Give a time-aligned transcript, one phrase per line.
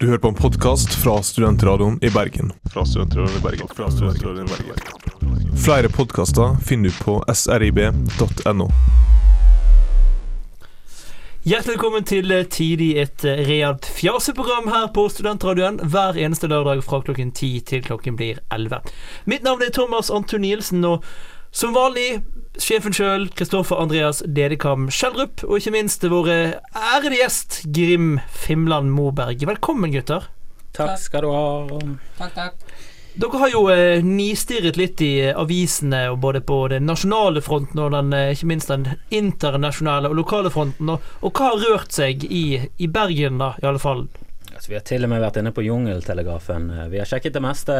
[0.00, 2.52] Du hører på en podkast fra Studentradioen i Bergen.
[2.72, 3.68] Fra Studentradioen i Bergen.
[3.76, 5.56] Fra Studentradioen i Bergen.
[5.64, 8.68] Flere podkaster finner du på srib.no.
[11.42, 16.84] Hjertelig velkommen til eh, Tidlig, et eh, realt fjaseprogram her på Studentradioen hver eneste lørdag
[16.86, 18.82] fra klokken 10 til klokken blir 11.
[19.26, 21.02] Mitt navn er Thomas Anton Nielsen, og
[21.50, 22.20] som vanlig
[22.62, 26.38] sjefen sjøl, Kristoffer Andreas Dedekam Schjelderup, og ikke minst våre
[26.76, 29.42] ærede gjest Grim Fimland Moberg.
[29.48, 30.28] Velkommen, gutter.
[30.76, 31.80] Takk skal du ha.
[32.18, 32.78] Takk, takk.
[33.18, 37.80] Dere har jo eh, nistirret litt i eh, avisene, og både på den nasjonale fronten
[37.82, 40.92] og den, eh, ikke minst den internasjonale og lokale fronten.
[40.94, 44.06] Og, og hva har rørt seg i, i Bergen, da, i alle fall?
[44.52, 46.70] Altså, vi har til og med vært inne på Jungeltelegrafen.
[46.92, 47.74] Vi har sjekket det meste.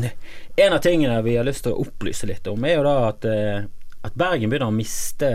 [0.64, 3.30] en av tingene vi har lyst til å opplyse litt om, er jo da at,
[3.30, 3.64] eh,
[4.04, 5.30] at Bergen begynner å miste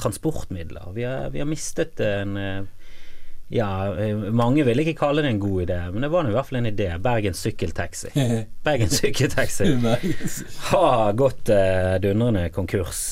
[0.00, 0.92] transportmidler.
[0.96, 2.62] Vi har, vi har mistet en eh,
[3.52, 6.48] ja, eh, mange ville ikke kalle det en god idé, men det var i hvert
[6.48, 6.88] fall en idé.
[7.04, 8.12] Bergen sykkeltaxi.
[8.66, 9.68] Bergen sykkeltaxi
[10.70, 13.10] har gått uh, dundrende konkurs.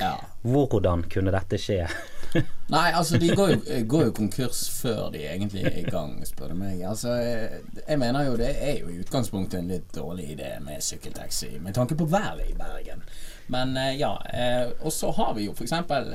[0.00, 0.14] Ja.
[0.48, 1.84] Hvordan kunne dette skje?
[2.72, 3.58] Nei, altså de går jo,
[3.90, 6.80] går jo konkurs før de egentlig er i gang, spør du meg.
[6.88, 11.58] Altså, jeg mener jo det er jo i utgangspunktet en litt dårlig idé med sykkeltaxi,
[11.60, 13.04] med tanke på været i Bergen.
[13.50, 14.12] Men eh, ja.
[14.32, 15.72] Eh, og så har vi jo f.eks.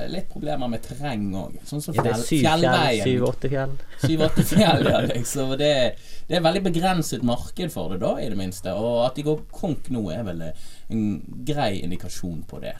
[0.08, 1.58] litt problemer med terreng òg.
[1.68, 2.64] Sånn som fjell, syv fjell?
[2.64, 3.04] fjellveien.
[3.04, 3.76] Syv-åtte fjell?
[4.06, 5.52] Syv-åtte fjell, ja, liksom.
[5.60, 5.70] Det,
[6.30, 8.72] det er veldig begrenset marked for det, da, i det minste.
[8.72, 11.06] Og at de går konk nå, er vel en
[11.44, 12.78] grei indikasjon på det.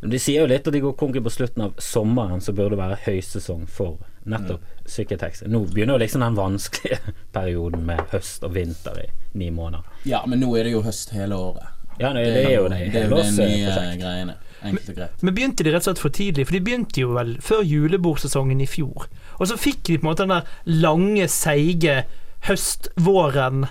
[0.00, 2.80] De sier jo litt at de går konk på slutten av sommeren, så burde det
[2.80, 5.42] være høysesong for nettopp Psyketex.
[5.50, 7.00] Nå begynner jo liksom den vanskelige
[7.36, 9.84] perioden med høst og vinter i ni måneder.
[10.08, 11.74] Ja, men nå er det jo høst hele året.
[12.00, 14.34] Ja, det, det er jo det det, er jo de nye greiene.
[14.62, 15.22] Enkelt og greit.
[15.22, 16.46] Men begynte de rett og slett for tidlig?
[16.48, 19.06] For de begynte jo vel før julebordsesongen i fjor.
[19.38, 20.48] Og så fikk de på en måte den der
[20.86, 22.00] lange, seige
[22.48, 23.66] høstvåren.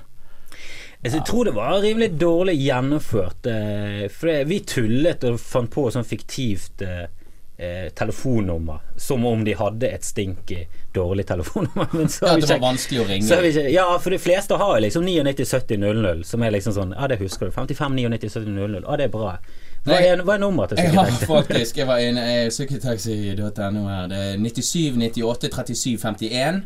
[1.03, 3.45] Altså, Jeg tror det var rimelig dårlig gjennomført.
[3.47, 6.81] eh, For vi tullet og fant på sånn fiktivt
[7.57, 8.79] eh, telefonnummer.
[8.95, 11.87] Som om de hadde et stinky dårlig telefonnummer.
[11.97, 13.39] Men så Ja, det var vanskelig å ringe.
[13.49, 17.19] Ikke, ja, for de fleste har jo liksom 997000, som er liksom sånn Ja, det
[17.21, 17.55] husker du.
[17.55, 18.81] 55 99 70 00.
[18.83, 19.37] Ja, det er bra.
[19.87, 24.09] Hva er, hva er nummeret til Jeg har faktisk Jeg var inne i sykkeltaxi.no her.
[24.11, 26.65] Det er 97 98 37 51.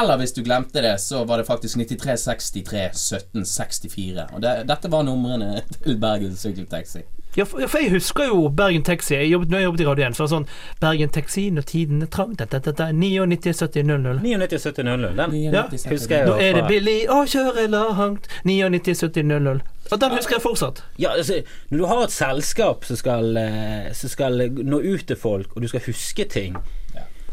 [0.00, 4.26] Eller hvis du glemte det, så var det faktisk 93 63 17 64.
[4.34, 7.02] Og det, dette var numrene til Bergen Sykkeltaxi.
[7.36, 9.14] Ja, for, jeg husker jo Bergen Taxi.
[9.14, 10.46] Jeg jobbet, når jeg jobbet i Radio 1, så var det sånn
[10.82, 14.18] Bergen Taxi når tiden er trang dette, dette, dette, 99 70 00.
[14.24, 15.12] 99 70 00.
[15.20, 18.26] Den Ja, husker jeg Nå er det billig å kjøre langt.
[18.48, 19.62] 99 70 00.
[19.90, 20.82] Og den husker jeg fortsatt.
[20.98, 21.40] Ja, altså,
[21.70, 25.62] når du har et selskap som skal, eh, som skal nå ut til folk, og
[25.62, 26.58] du skal huske ting.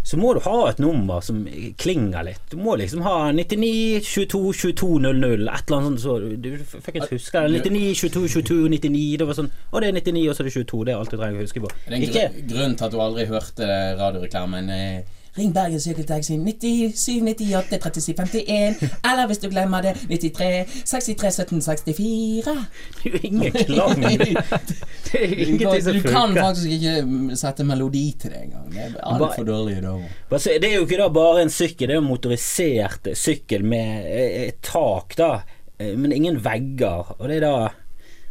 [0.08, 1.42] Så må du ha et nummer som
[1.82, 2.44] klinger litt.
[2.48, 6.04] Du må liksom ha 99 22 22 00, et eller annet sånt.
[6.06, 6.14] Så
[6.46, 7.60] du, fuckings husker det.
[7.66, 9.02] 99 22 22 99.
[9.20, 10.80] Det var sånn Å, det er 99, og så er det 22.
[10.88, 11.74] Det er alt du trenger å huske på.
[11.84, 13.70] Det er en grunn til at du aldri hørte
[14.00, 14.72] radioreklamen.
[14.78, 18.82] Eh, Ring Bergen Sykkeltaxi 97 98 37 51.
[19.06, 22.56] Eller hvis du glemmer det, 93 63 17 64.
[22.98, 24.02] Det er jo ingen klang.
[25.08, 25.94] Det, er ingenting kan, funker.
[25.94, 28.66] du kan faktisk ikke mm, sette melodi til det engang.
[28.74, 29.94] Det er altfor dårlig da.
[30.30, 33.64] Bare Det er jo ikke da bare en sykkel, det er jo en motorisert sykkel
[33.64, 35.30] med eh, et tak, da.
[35.80, 37.14] eh, Men ingen vegger.
[37.20, 37.54] Og det er da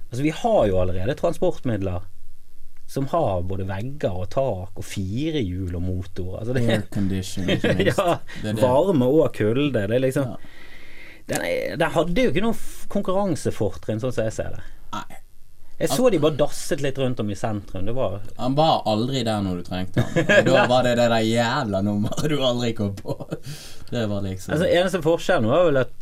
[0.07, 2.05] Altså, vi har jo allerede transportmidler
[2.87, 6.37] som har både vegger og tak og firehjul og motor.
[6.41, 7.99] Altså det Air condition, ikke minst.
[7.99, 8.63] Ja, Det det.
[8.63, 9.87] varme og kulde.
[9.91, 10.37] Det liksom Ja.
[11.29, 12.55] den, den hadde jo ikke noe
[12.89, 14.63] konkurransefortrinn, sånn som jeg ser det.
[14.95, 15.23] Nei.
[15.77, 17.85] Jeg så de bare dasset litt rundt om i sentrum.
[17.85, 20.23] Det var Han var aldri der når du trengte han.
[20.39, 23.17] Og da var det det der jævla nummeret du aldri kom på.
[23.91, 25.93] Det var liksom Altså Eneste forskjellen var vel at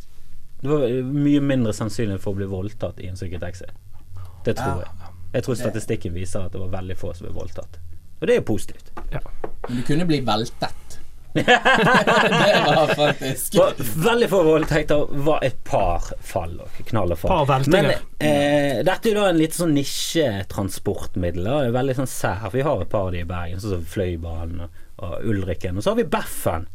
[0.61, 3.67] det var mye mindre sannsynlig for å bli voldtatt i en sykkeltaxi.
[4.47, 4.85] Det tror Ja.
[4.85, 5.04] jeg.
[5.35, 7.79] Jeg tror statistikken viser at det var veldig få som ble voldtatt.
[8.21, 8.91] Og det er jo positivt.
[9.67, 10.99] Men du kunne bli veltet.
[11.35, 13.55] det var faktisk
[13.95, 16.53] veldig få voldtekter var et par fall.
[16.63, 17.43] og Knall og fall.
[17.49, 17.67] Par.
[17.67, 21.49] Men eh, dette er jo da en litt sånn nisjetransportmiddel.
[21.75, 22.47] Veldig sånn sær.
[22.55, 25.75] Vi har et par av de i Bergen, sånn som Fløibanen og, og Ulriken.
[25.75, 26.69] Og så har vi Beffen.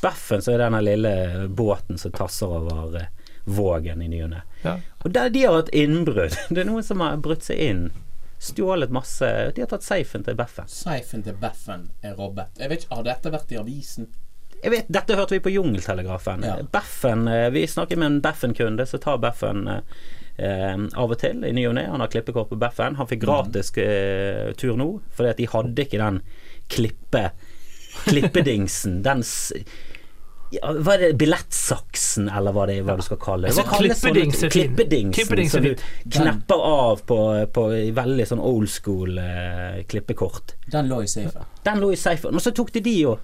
[0.00, 1.14] Beffen så er denne lille
[1.50, 3.10] båten som tasser over eh,
[3.44, 4.42] Vågen i ny og ne.
[4.64, 4.76] Ja.
[5.04, 6.36] Og der de har hatt innbrudd.
[6.50, 7.84] Det er noen som har brutt seg inn.
[8.40, 9.26] Stjålet masse
[9.56, 10.68] De har tatt safen til Beffen.
[10.72, 12.54] Safen til Beffen er robbet.
[12.60, 14.08] Jeg vet ikke, Har dette vært i avisen?
[14.62, 16.42] Jeg vet, Dette hørte vi på Jungeltelegrafen.
[16.44, 16.58] Ja.
[16.72, 21.52] Beffen, eh, Vi snakker med en Beffen-kunde som tar Beffen eh, av og til i
[21.56, 21.86] ny og ne.
[21.88, 22.96] Han har klippekort på Beffen.
[23.00, 26.20] Han fikk gratis eh, tur nå, fordi at de hadde ikke den
[26.72, 27.30] klippe
[28.06, 29.02] Klippedingsen.
[29.02, 29.52] Den s-
[30.50, 31.10] ja, Hva er det?
[31.20, 33.54] Billettsaksen, eller hva det er hva du skal kalle det?
[33.58, 34.52] Hva kalles sånne- klippedings er.
[34.54, 35.74] Klippedingsen, Klippedings som du
[36.16, 37.18] knepper av på,
[37.54, 37.66] på
[38.00, 40.56] veldig sånn old school eh, klippekort.
[40.72, 41.46] Den lå i safen.
[41.66, 42.34] Den lå i safen.
[42.34, 43.18] Men så tok de de jo.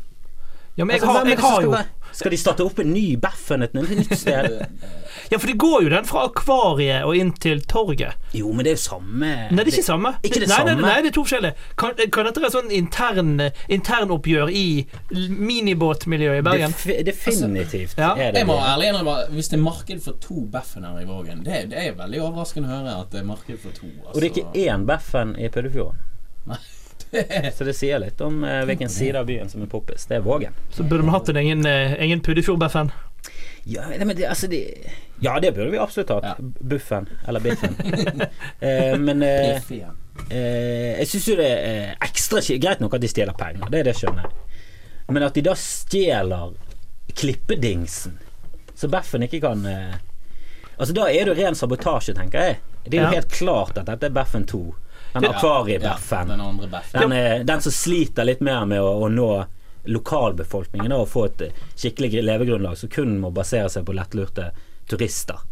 [0.77, 1.75] Ja, men jeg Altså, har, jeg har jo
[2.17, 4.55] Skal de starte opp en ny baffen et nytt sted?
[5.29, 8.15] Ja, for det går jo den fra akvariet og inn til torget.
[8.37, 10.13] Jo, men det er jo samme Nei, det er ikke samme.
[10.25, 10.87] Ikke det nei, nei, samme?
[10.87, 11.67] nei, det er to forskjellige.
[11.83, 13.33] Kan, kan dette være sånn intern
[13.77, 14.65] internoppgjør i
[15.51, 16.75] minibåtmiljøet i Bergen?
[16.77, 18.13] Def, definitivt Ja.
[18.17, 21.45] er det Jeg må ærlig innrømme hvis det er marked for to Baffener i Vågen
[21.45, 23.87] Det, det er veldig overraskende å høre at det er marked for to.
[24.07, 24.15] Altså.
[24.15, 26.01] Og det er ikke én Baffen i Puddefjorden.
[27.57, 30.07] Så det sier litt om eh, hvilken side av byen som er poppis.
[30.11, 30.55] Det er Vågen.
[30.71, 32.93] Så burde vi hatt en egen, eh, egen Puddefjord-Beffen.
[33.67, 34.61] Ja, men det, altså det,
[35.21, 36.25] ja, det burde vi absolutt hatt.
[36.25, 36.35] Ja.
[36.61, 37.09] Buffen.
[37.29, 37.75] Eller Biffen.
[38.61, 39.57] eh, men eh,
[40.31, 42.43] eh, jeg syns jo det er ekstra.
[42.63, 44.63] Greit nok at de stjeler penger, det er det skjønner jeg.
[45.11, 46.55] Men at de da stjeler
[47.17, 48.19] klippedingsen,
[48.75, 49.95] så Beffen ikke kan eh,
[50.77, 52.57] Altså Da er det jo ren sabotasje, tenker jeg.
[52.85, 53.15] Det er jo Ja.
[53.15, 54.59] helt klart at dette er Beffen 2.
[55.23, 56.29] Den akvariebeffen.
[56.31, 56.71] Ja, den.
[56.93, 59.31] Den, er, den som sliter litt mer med å, å nå
[59.87, 64.51] lokalbefolkningen da, og få et eh, skikkelig levegrunnlag som kun må basere seg på lettlurte
[64.91, 65.43] turister.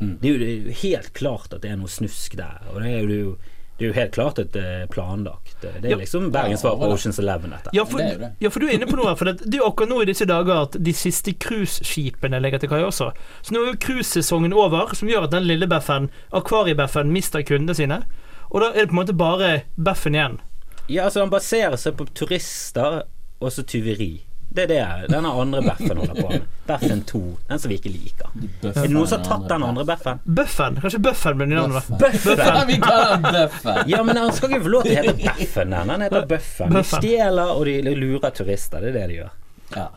[0.00, 0.16] Mm.
[0.20, 2.58] Det, er jo, det er jo helt klart at det er noe snusk der.
[2.74, 3.36] Og det er jo,
[3.78, 5.54] det er jo helt klart et eh, planlagt.
[5.62, 6.00] Det er Ja.
[6.02, 7.72] liksom Bergens svar på Oceans Eleven, dette.
[7.76, 9.16] Ja for, det ja, for du er inne på noe her.
[9.20, 12.62] For det, det er jo akkurat nå i disse dager at de siste cruiseskipene legger
[12.64, 13.10] til kai også.
[13.46, 17.76] Så nå er jo cruisesesongen over, som gjør at den lille Beffen, akvariebeffen, mister kundene
[17.78, 18.02] sine.
[18.50, 20.38] Og da er det på en måte bare Beffen igjen.
[20.86, 23.02] Ja, altså Den baserer seg på turister
[23.42, 24.22] og så tyveri.
[24.56, 26.44] Det er det denne andre Beffen holder på med.
[26.66, 27.20] Beffen 2.
[27.48, 28.30] Den som vi ikke liker.
[28.62, 30.22] Bøffen Er det noen som har tatt den andre Beffen?
[30.24, 30.78] Buffen.
[30.80, 31.90] Kanskje Buffen blir navnet.
[32.00, 32.62] Bøffen.
[32.70, 33.82] Vi kaller Bøffen.
[33.90, 35.74] Ja, men han skal ikke få lov til å hete Beffen.
[35.74, 36.72] Den Han heter Bøffen.
[36.78, 38.80] De stjeler og de lurer turister.
[38.86, 39.34] Det er det de gjør.
[39.76, 39.88] Ja.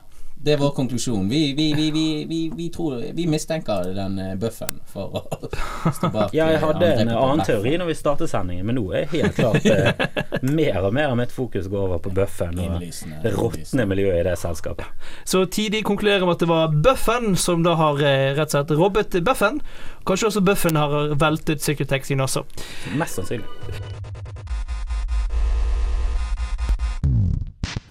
[0.42, 1.30] Det er vår konklusjon.
[1.30, 5.24] Vi, vi, vi, vi, vi, vi, tror, vi mistenker den eh, Bøffen for å
[5.98, 8.86] stå bak Ja, jeg eh, hadde en annen teori når vi startet sendingen, men nå
[8.96, 9.92] er helt klart eh,
[10.60, 14.28] mer og mer av mitt fokus går over på Bøffen og det råtne miljøet i
[14.30, 14.88] det selskapet.
[15.28, 18.78] Så tidlig konkluderer med at det var Buffen som da har eh, rett og slett
[18.80, 19.60] robbet Buffen.
[20.08, 22.48] Kanskje også Buffen har veltet sykkeltaxien også.
[22.96, 23.99] Mest sannsynlig.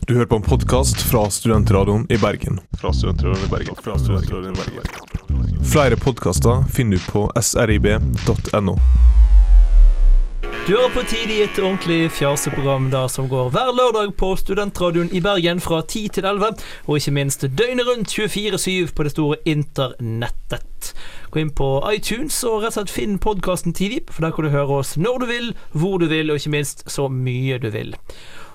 [0.08, 2.60] Du hører på en podkast fra Studentradioen i Bergen.
[2.81, 3.76] Fra Studentradioen i Bergen.
[3.84, 5.64] Fra Studentradioen i Bergen.
[5.72, 8.78] Flere podkaster finner du på srib.no.
[10.64, 15.20] Du hører på Tidlig et ordentlig fjaseprogram da som går hver lørdag på Studentradioen i
[15.20, 16.56] Bergen fra 10 til 11,
[16.87, 20.94] og ikke minst døgnet rundt 24-7 på det store internettet.
[21.28, 24.56] Gå inn på iTunes og rett og slett finn podkasten Tidlig, for der kan du
[24.56, 27.93] høre oss når du vil, hvor du vil, og ikke minst så mye du vil.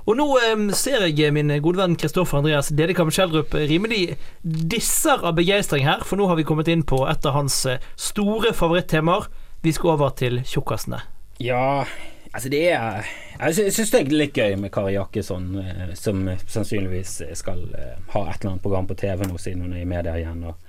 [0.04, 5.38] Og nå eh, ser jeg min gode venn Kristoffer Andreas Dedekam Schjelderup rimelig disser av
[5.38, 9.30] begeistring her, for nå har vi kommet inn på et av hans eh, store favorittemaer.
[9.64, 11.00] Vi skal over til tjukkasene.
[11.40, 11.86] Ja,
[12.34, 13.08] altså det er
[13.40, 18.28] Jeg syns det er litt gøy med Kari Jakkesson, eh, som sannsynligvis skal eh, ha
[18.28, 20.60] et eller annet program på TV nå siden hun er i media igjen, og,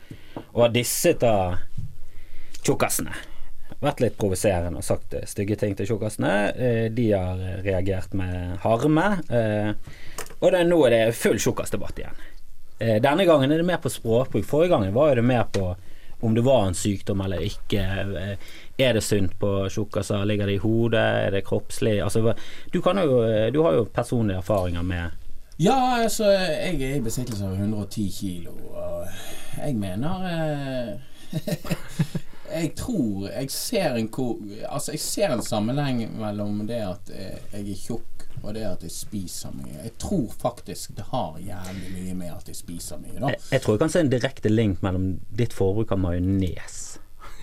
[0.53, 1.59] og har disset av
[2.63, 3.34] tjukkasene.
[3.85, 6.35] Vært litt provoserende og sagt eh, stygge ting til tjukkasene.
[6.55, 9.09] Eh, De har eh, reagert med harme.
[10.41, 12.23] Og det, er det full tjukkasdebatt igjen.
[13.01, 14.45] Denne gangen er det mer på språkbruk.
[14.45, 15.71] Forrige gangen var det mer på
[16.25, 17.85] om det var en sykdom eller ikke.
[18.77, 20.25] Er det sunt på tjukkaser?
[20.29, 21.05] Ligger det i hodet?
[21.29, 22.01] Er det kroppslig?
[22.05, 22.35] Altså,
[22.73, 23.21] du, jo,
[23.55, 25.11] du har jo personlige erfaringer med
[25.63, 29.05] Ja, altså, jeg er i besittelse av 110 kilo, og
[29.61, 30.95] jeg mener eh,
[32.55, 34.09] Jeg tror Jeg ser en.
[34.69, 38.83] Altså, jeg ser en sammenheng mellom det at eh, jeg er tjukk og det at
[38.85, 39.77] jeg spiser mye.
[39.83, 43.33] Jeg tror faktisk det har jævlig mye med at jeg spiser mye, da.
[43.33, 46.84] jeg, jeg tror jeg kan se en direkte link mellom ditt forbruk av majones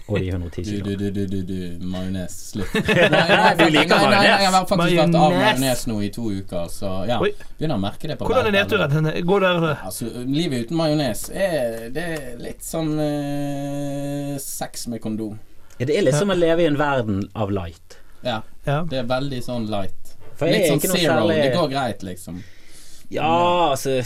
[0.07, 2.33] og de 110 Du, du, du, du, du, du majones.
[2.51, 2.73] Slutt.
[2.87, 5.59] Nei, nei, faktisk, liker nei, jeg har faktisk vært av Majones.
[5.61, 7.19] majones nå i to uker, så ja.
[7.21, 9.09] Begynner å merke det på Hvordan er nedturen?
[9.29, 15.37] Går det Altså, livet uten majones er, det er litt sånn eh, sex med kondom.
[15.79, 17.97] Ja, det er litt som å leve i en verden av light.
[18.25, 18.81] Ja, Ja.
[18.89, 20.15] det er veldig sånn light.
[20.37, 21.13] For jeg Litt sånn zero.
[21.21, 22.41] særlig Det går greit, liksom.
[23.11, 23.99] Ja, altså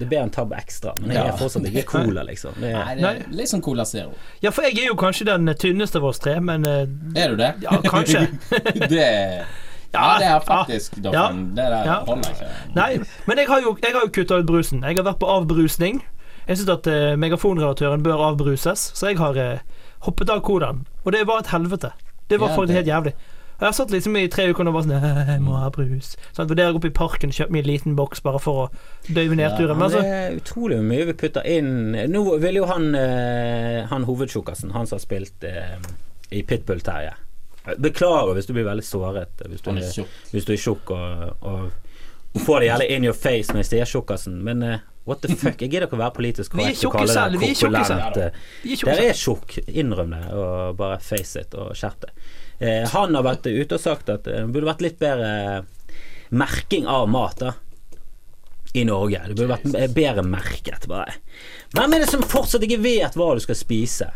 [0.00, 1.32] Det ber en tab ekstra, men jeg Ja.
[1.32, 2.54] er fortsatt ikke cola, liksom.
[2.58, 4.14] Det Nei, er, det er litt sånn Cola Zero.
[4.42, 6.86] ja, for jeg er jo kanskje den tynneste av oss tre, men eh,
[7.20, 7.54] Er du det?
[7.62, 8.26] Ja, kanskje.
[8.90, 9.44] det
[9.92, 11.10] Ja, det er faktisk Ja.
[11.10, 11.54] Doffen.
[11.54, 11.98] Det der Ja.
[12.06, 12.48] holder ikke.
[12.74, 14.82] Nei, men jeg har jo, jeg har jo kutta ut brusen.
[14.86, 16.00] Jeg har vært på avbrusning.
[16.48, 19.58] Jeg syns at uh, megafonredaktøren bør avbruses, så jeg har eh,
[20.06, 21.90] hoppet av kodene Og det var et helvete.
[22.28, 23.14] Det var Ja, faktisk det- helt jævlig.
[23.60, 25.66] Og jeg har satt liksom i tre uker og bare sånn «Øh, Jeg må ha
[25.68, 26.14] brus.
[26.32, 28.62] Sånn, Vurderer å gå opp i parken og kjøpe meg en liten boks bare for
[28.62, 28.68] å
[29.12, 29.76] døyve nedturen.
[29.76, 31.72] Men Men det altså, er utrolig hvor mye vi putter inn
[32.08, 35.76] Nå vil jo han, eh, han hovedtjukkasen, han som har spilt eh,
[36.32, 37.12] i Pitbull-Terje
[37.76, 42.40] Beklager hvis du blir veldig såret hvis du, er hvis du er tjukk og, og
[42.46, 45.60] får det gjerne in your face når jeg sier tjukkasen, men eh, what the fuck?
[45.60, 48.16] Jeg gidder ikke å være politisk korrekt og kalle det korpulent.
[48.16, 52.12] eh, er tjukke Dere er tjukk, innrøm det, og bare face it og skjerp det.
[52.60, 55.64] Eh, han har vært ute og sagt at det burde vært litt bedre
[56.30, 57.54] merking av mat, da.
[58.72, 59.18] I Norge.
[59.26, 61.16] Det burde vært eh, bedre merket, bare.
[61.74, 64.10] Hvem er det som fortsatt ikke vet hva du skal spise?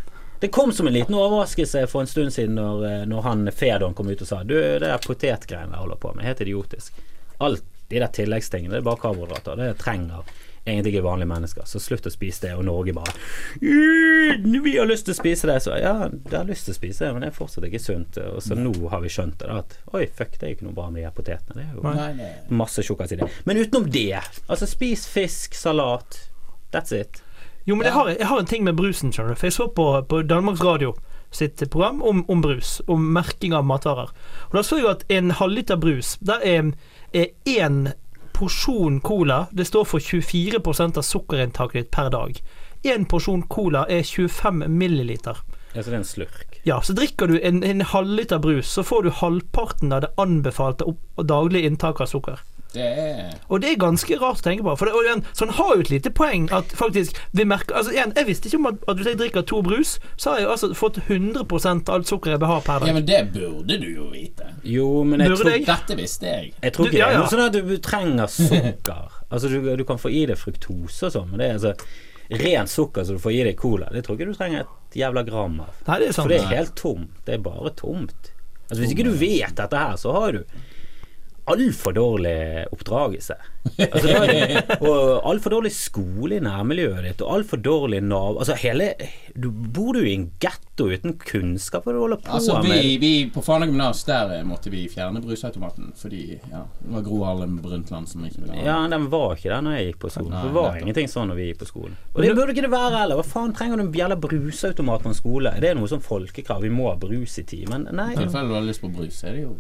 [0.44, 3.96] Det kom som en liten overraskelse for en stund siden når, eh, når han Fedon
[3.96, 7.00] kom ut og sa Du, det der potetgreiene jeg holder på med, helt idiotisk.
[7.42, 9.56] Alt de der tilleggstingene, det er bare karbohydrater.
[9.60, 10.28] Det trenger
[10.66, 11.66] egentlig ikke vanlige mennesker.
[11.68, 13.12] Så slutt å spise det, og Norge bare
[13.61, 15.59] «Øh, Vi har lyst til å spise det.
[15.64, 18.18] Så ja, det har lyst til å spise det, men det er fortsatt ikke sunt.
[18.33, 20.88] Og så nå har vi skjønt det, at oi, fuck, det er ikke noe bra
[20.90, 21.61] med de her potetene.
[21.61, 22.30] Det er jo Nei,
[22.62, 23.30] masse tjukkas i det.
[23.49, 26.25] Men utenom det, altså spis fisk, salat.
[26.75, 27.23] That's it.
[27.64, 29.40] Jo, men jeg har, jeg har en ting med brusen, skjønner du.
[29.40, 30.94] For jeg så på, på Danmarks Radio
[31.35, 34.12] sitt program om, om brus, om merking av matvarer.
[34.50, 36.75] Og da så jeg at en halvliter brus, der er
[37.14, 37.92] er én
[38.34, 42.40] porsjon cola Det står for 24% av sukkerinntaket ditt per dag.
[42.84, 45.38] Én porsjon cola er 25 milliliter.
[45.74, 46.60] Ja, Så det er en slurk.
[46.64, 50.86] Ja, så drikker du en, en halvliter brus, så får du halvparten av det anbefalte
[51.16, 52.44] daglige inntaket av sukker.
[52.75, 54.75] Det er Og det er ganske rart å tenke på.
[54.81, 57.76] For det, og igjen, så han har jo et lite poeng at faktisk vi merker
[57.78, 60.43] Altså igjen, Jeg visste ikke om at, at hvis jeg drikker to brus, så har
[60.43, 62.88] jeg altså fått 100 av alt sukkeret jeg bør ha per dag.
[62.90, 64.50] Ja, men det burde du jo vite.
[64.66, 65.66] Jo, men jeg Burde tror, jeg?
[65.69, 66.52] Dette visste jeg.
[66.62, 69.21] jeg tror Du- ikke ja, det er sånn at du trenger sukker.
[69.33, 71.75] altså du, du kan få i deg fruktose og sånn, men det er altså
[72.40, 73.88] rent sukker som du får i deg cola.
[73.93, 75.75] Det tror jeg ikke du trenger et jævla gram av.
[75.87, 76.25] Nei, det er sant.
[76.25, 77.11] For det er helt tomt.
[77.26, 78.31] Det er bare tomt.
[78.64, 80.45] Altså Hvis ikke du vet dette her, så har du
[81.46, 83.34] altfor dårlig oppdragelse.
[83.78, 88.90] Altså, det- og altfor dårlig skole i nærmiljøet ditt, og altfor dårlig Nav Altså hele
[89.34, 92.70] Du bor jo i en getto uten kunnskap hva du holder på Altså, med.
[92.82, 97.02] vi, vi på Fana gymnas, der eh, måtte vi fjerne brusautomaten fordi ja, det var
[97.08, 100.00] Gro Harlem Brundtland som ikke ville ha Ja, den var ikke der når jeg gikk
[100.04, 100.30] på skolen.
[100.36, 100.82] Nei, Det var nettopp.
[100.84, 101.96] ingenting sånn når vi gikk på skolen.
[102.14, 103.16] Og det burde ikke det være heller.
[103.20, 105.54] Hva faen trenger du en jævla brusautomat på en skole?
[105.60, 106.60] Det er noe sånn folkekrav.
[106.62, 107.88] Vi må ha brus i timen.
[107.92, 108.12] Nei.
[108.12, 109.56] I tilfelle du har lyst på brus, er det jo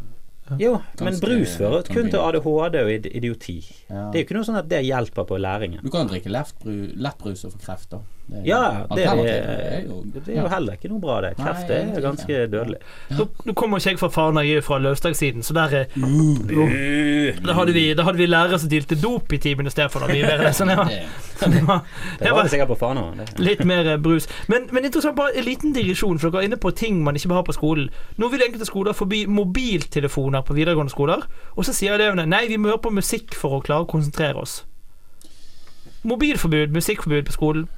[0.60, 3.54] Jo, men brus fører kun til ADHD og idioti.
[3.88, 4.10] Ja.
[4.12, 5.80] Det er jo ikke noe sånn at det hjelper på læringen.
[5.82, 8.02] Du kan drikke lettbru- lettbrus og få kreft, da.
[8.26, 11.34] Det er- Ja, det er, er jo det er jo heller ikke noe bra, det.
[11.36, 12.78] Kreft Nei, er ganske dødelig.
[13.18, 15.84] Nå, nå kommer ikke jeg fra Fana, jeg er fra Løvstadssiden, så der er
[17.44, 20.22] Da hadde vi, da hadde vi lærere som dealte dop i timen istedenfor stedet vi
[20.24, 20.38] var,
[21.50, 21.84] Det- var,
[22.18, 23.02] Det var sikkert på Fana.
[23.38, 24.26] litt mer eh, brus.
[24.48, 27.28] Men, men interessant, bare en liten digresjon, for dere er inne på ting man ikke
[27.28, 27.90] vil ha på skolen.
[28.16, 31.26] Nå vil enkelte skoler forby mobiltelefoner på videregående skoler,
[31.56, 34.36] og så sier elevene nei, vi må høre på musikk for å klare å konsentrere
[34.40, 34.62] oss.
[36.04, 37.68] Mobilforbud, musikkforbud på skolen.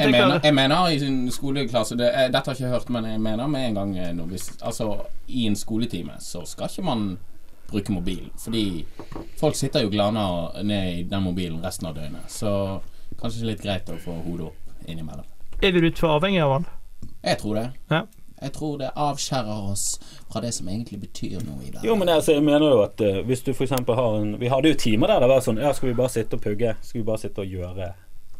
[0.00, 3.10] Jeg mener, jeg mener i sin skoleklasse det, jeg, Dette har jeg ikke hørt, men
[3.10, 4.88] jeg mener med en gang eh, når vi, Altså,
[5.28, 7.18] i en skoletime så skal ikke man
[7.72, 8.30] bruke mobil.
[8.38, 8.84] Fordi
[9.40, 10.24] folk sitter jo glana
[10.62, 12.28] ned i den mobilen resten av døgnet.
[12.32, 12.80] Så
[13.20, 15.28] kanskje litt greit å få hodet opp innimellom.
[15.62, 16.66] Er vi litt for avhengig av han?
[17.22, 17.68] Jeg tror det.
[17.90, 18.04] Ja.
[18.42, 19.84] Jeg tror det avskjærer oss
[20.32, 21.84] fra det som egentlig betyr noe i dag.
[21.86, 24.72] Jo, men altså, jeg mener jo at uh, hvis du eksempel har en Vi hadde
[24.72, 26.74] jo timer der det var sånn Ja, skal vi bare sitte og pugge?
[26.82, 27.92] Skal vi bare sitte og gjøre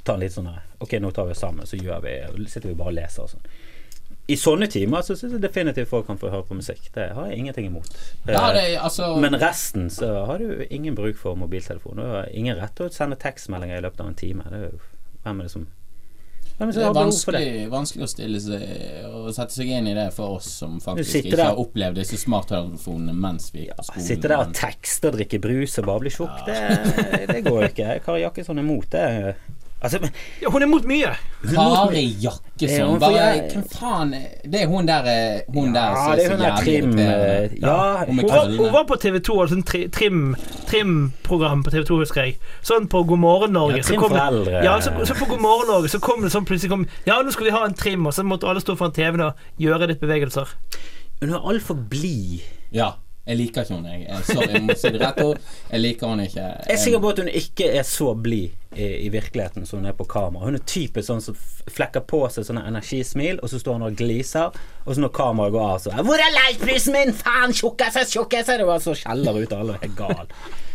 [0.04, 0.49] Ta en litt sånn
[0.82, 3.30] Ok, nå tar vi oss sammen, så gjør vi sitter vi bare og leser og
[3.30, 3.44] sånn.
[4.30, 6.88] I sånne timer så syns jeg definitivt folk kan få høre på musikk.
[6.94, 7.88] Det har jeg ingenting imot.
[8.28, 11.97] Ja, Eh, det, altså, Men resten så har du ingen bruk for mobiltelefon.
[11.97, 14.44] Du har ingen rett til å sende tekstmeldinger i løpet av en time.
[14.49, 14.78] Det er jo,
[15.25, 15.66] hvem er det som
[16.62, 20.76] det er vanskelig, vanskelig å seg og sette seg inn i det for oss som
[20.80, 24.04] faktisk ikke der- har opplevd disse smarttelefonene mens vi gikk på skolen.
[24.06, 27.68] Sitte der og tekste og drikke brus og bare bli tjukk, det, det går jo
[27.73, 28.04] ikke.
[28.04, 29.35] Kari Jakkesson er imot det.
[29.83, 30.11] Altså, men
[30.43, 31.09] Ja, hun er mot mye.
[31.43, 33.01] Kari Ja, Jakkesson.
[33.03, 34.12] Bare Hvem faen
[34.47, 35.09] Det er hun der
[35.49, 37.43] Hun Hun der Ja, som det er så hun jævlig Trim, irriterende.
[37.43, 40.21] eh, ja, Hun Hun var, hun var på TV 2, altså sånn tri, trim
[40.71, 42.37] Trim-program på TV 2, husker jeg.
[42.62, 43.77] Sånn på God morgen Norge.
[43.81, 44.62] Ja, så Trim kom for eldre.
[44.65, 47.35] Ja, så, så på God morgen Norge så kom det sånn plutselig kom, Ja, nå
[47.35, 50.01] skal vi ha en trim, og så måtte alle stå foran TV-en og gjøre litt
[50.03, 50.55] bevegelser.
[51.21, 52.41] hun er altfor blid.
[52.75, 52.95] Ja.
[53.26, 53.93] Jeg liker ikke henne.
[54.02, 55.50] Jeg, sorry, jeg må si det rett ut.
[55.71, 56.47] Jeg liker henne ikke.
[56.67, 59.87] Jeg er sikker på at hun ikke er så blid i, i virkeligheten som hun
[59.87, 60.43] er på kamera.
[60.49, 61.37] Hun er typisk sånn som
[61.71, 64.50] flekker på seg sånne energismil, og så står hun og gliser,
[64.83, 67.14] og så når kameraet går av, så 'Hvor er leitprisen min?
[67.14, 70.26] Faen, tjukkese, tjukkese!' Det var så skjeller ut, og alle er gal.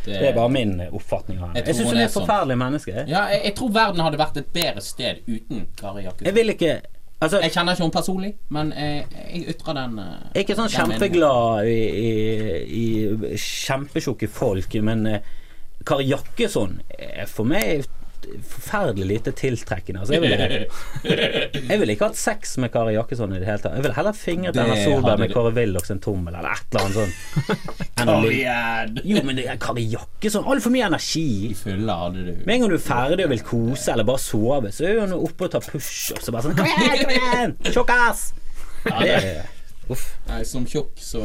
[0.08, 1.56] Det er bare min oppfatning av henne.
[1.60, 2.28] Jeg Jeg syns hun er et forferdelig sånn.
[2.28, 2.94] forferdelig menneske.
[3.12, 6.36] Ja, jeg, jeg tror verden hadde vært et bedre sted uten Kari Jeg Jakkesson.
[6.36, 6.82] vil ikke
[7.18, 10.58] Altså, Jeg kjenner ikke henne personlig, men jeg, jeg ytrer den eh, Jeg er ikke
[10.60, 12.84] sånn kjempeglad i, i,
[13.34, 15.32] i kjempetjukke folk, men eh,
[15.88, 17.88] Kari Jakkesson er for meg
[18.48, 20.02] forferdelig lite tiltrekkende.
[20.04, 20.68] Altså, jeg ville
[21.72, 23.76] jeg ville ikke hatt sex med Kari Jakkesson i det hele tatt.
[23.78, 26.98] Jeg ville heller fingret Erna Solberg med Kåre Willochs en tommel, eller et eller annet
[27.02, 27.16] sånt.
[29.08, 31.54] Jo, men det er Kari Jakkesson, altfor mye energi.
[31.58, 34.72] Fylla hadde du Med en gang du er ferdig og vil kose eller bare sove,
[34.76, 37.56] så er hun oppe og tar pushups og bare sånn Kom igjen, kom igjen!
[37.72, 38.26] Tjukkas!
[38.88, 39.54] Det er-
[39.88, 40.02] Uff.
[40.28, 41.22] Nei, som tjukk så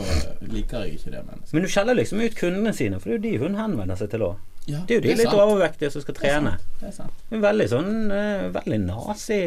[0.47, 1.51] liker jeg ikke det mennesket.
[1.57, 4.13] Men du skjeller liksom ut kundene sine, for det er jo de hun henvender seg
[4.13, 4.37] til òg.
[4.67, 5.41] Ja, Det er jo de litt sant.
[5.43, 6.57] overvektige som skal trene.
[6.81, 7.23] Det er sant.
[7.29, 9.39] Det er Veldig sånn uh, Veldig nazi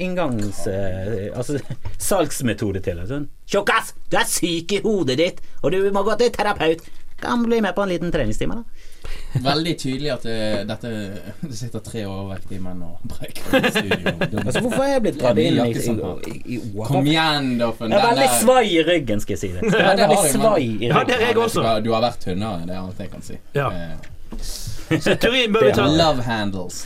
[0.00, 0.62] inngangs...
[0.66, 1.58] Uh, altså
[2.00, 3.06] salgsmetode til det.
[3.10, 3.94] Sånn Tjukkas!
[4.08, 6.84] Du er syk i hodet ditt, og du må gå til terapeut.
[7.20, 8.64] Kan bli med på en liten treningstime, da.
[9.44, 10.36] Veldig tydelig at det,
[10.68, 10.90] dette
[11.40, 14.14] Det sitter tre overvektige menn og breker i studio.
[14.44, 17.92] Altså, hvorfor er jeg blitt dratt inn i, i, i, i Kom igjen, Doffen.
[17.92, 19.62] Jeg er veldig svai i ryggen, skal jeg si det.
[19.68, 21.66] Jeg Ja, det har jeg, men- i Ja, det er jeg også.
[21.84, 23.38] Du har vært tynnere, det er alt jeg kan si.
[23.56, 23.68] Ja.
[23.70, 24.40] Eh,
[25.04, 26.80] Så teorien bør vi ta Love handles.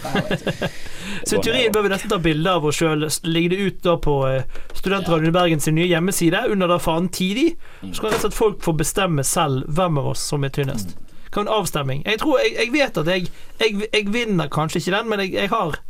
[1.29, 3.07] Så teorien bør vi nesten ta bilde av oss sjøl.
[3.25, 7.09] Legge det ut da på eh, Studentradioen i Bergen sin nye hjemmeside under da faen
[7.15, 7.55] Tidig.
[7.81, 10.97] Så kan rett og slett folk få bestemme selv hvem av oss som er tynnest.
[11.33, 12.05] Kan en avstemming.
[12.07, 13.33] Jeg tror, jeg, jeg vet at jeg,
[13.63, 15.81] jeg, jeg vinner kanskje ikke den, men jeg, jeg har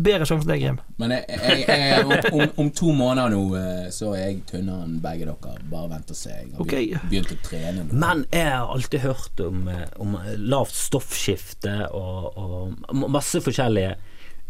[0.00, 0.78] bedre sjanse enn deg, Grim.
[1.00, 4.86] Men jeg, jeg, jeg, om, om, om to måneder nå eh, så er jeg tynnere
[4.86, 5.56] enn begge dere.
[5.70, 6.34] Bare vent og se.
[6.34, 6.88] Jeg har okay.
[7.10, 7.98] begynt, å trene nå.
[8.04, 10.16] Men jeg har alltid hørt om, eh, om
[10.50, 13.96] lavt stoffskifte og, og masse forskjellige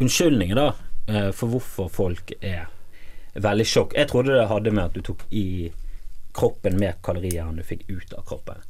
[0.00, 0.69] unnskyldninger da
[1.11, 2.69] eh, for hvorfor folk er
[3.40, 3.95] veldig sjokk.
[3.99, 5.71] Jeg trodde det hadde med at du tok i
[6.37, 8.62] kroppen mer kalorier enn du fikk ut av kroppen.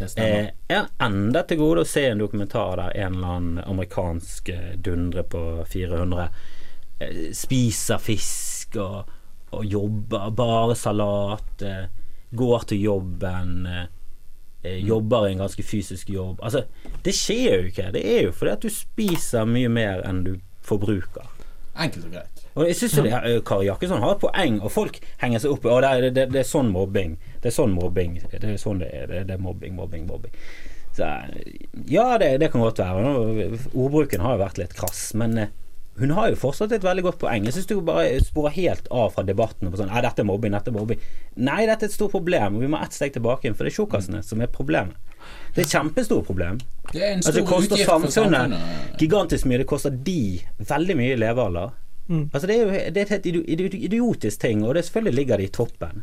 [0.00, 4.48] Eh, jeg har enda til gode å se en dokumentar der en eller annen amerikansk
[4.52, 6.28] eh, dundre på 400
[6.98, 9.10] eh, spiser fisk og,
[9.52, 11.84] og jobber, bare salat, eh,
[12.32, 13.84] går til jobben, eh,
[14.62, 16.40] eh, jobber i en ganske fysisk jobb.
[16.42, 16.64] Altså,
[17.04, 17.90] det skjer jo ikke.
[17.92, 20.34] Det er jo fordi at du spiser mye mer enn du
[20.64, 21.28] forbruker.
[21.72, 22.42] Enkelt og greit.
[22.52, 25.64] Og jeg synes jo eh, Kari Jakkesson har et poeng, og folk henger seg opp
[25.64, 27.16] i det, det, det, det er sånn mobbing.
[27.40, 28.18] Det er sånn mobbing.
[28.28, 29.14] Det er sånn det er.
[29.14, 30.34] Det, er mobbing, mobbing, mobbing.
[30.92, 31.56] Så, eh,
[31.88, 33.48] ja, det, kan godt være.
[33.72, 35.54] Ordbruken har jo vært litt krass, men eh,
[36.00, 37.48] hun har jo fortsatt et veldig godt poeng.
[37.48, 39.72] Jeg syns du bare sporer helt av fra debatten.
[39.72, 41.00] På sånn, «Nei, dette er mobbing, dette er mobbing.
[41.40, 42.60] Nei, dette er et stort problem.
[42.60, 45.11] Vi må ett steg tilbake igjen, for det er tjukkasene som er problemet.
[45.54, 46.58] Det er et kjempestort problem.
[46.92, 48.98] Det er en Altså, stor det koster samfunnet samfunnet.
[48.98, 49.58] gigantisk mye.
[49.58, 51.70] Det koster de veldig mye i levealder.
[52.08, 52.30] Mm.
[52.34, 55.14] Altså det er jo det er et helt idio- idio- idiotisk ting, og det selvfølgelig
[55.14, 56.02] ligger det i toppen.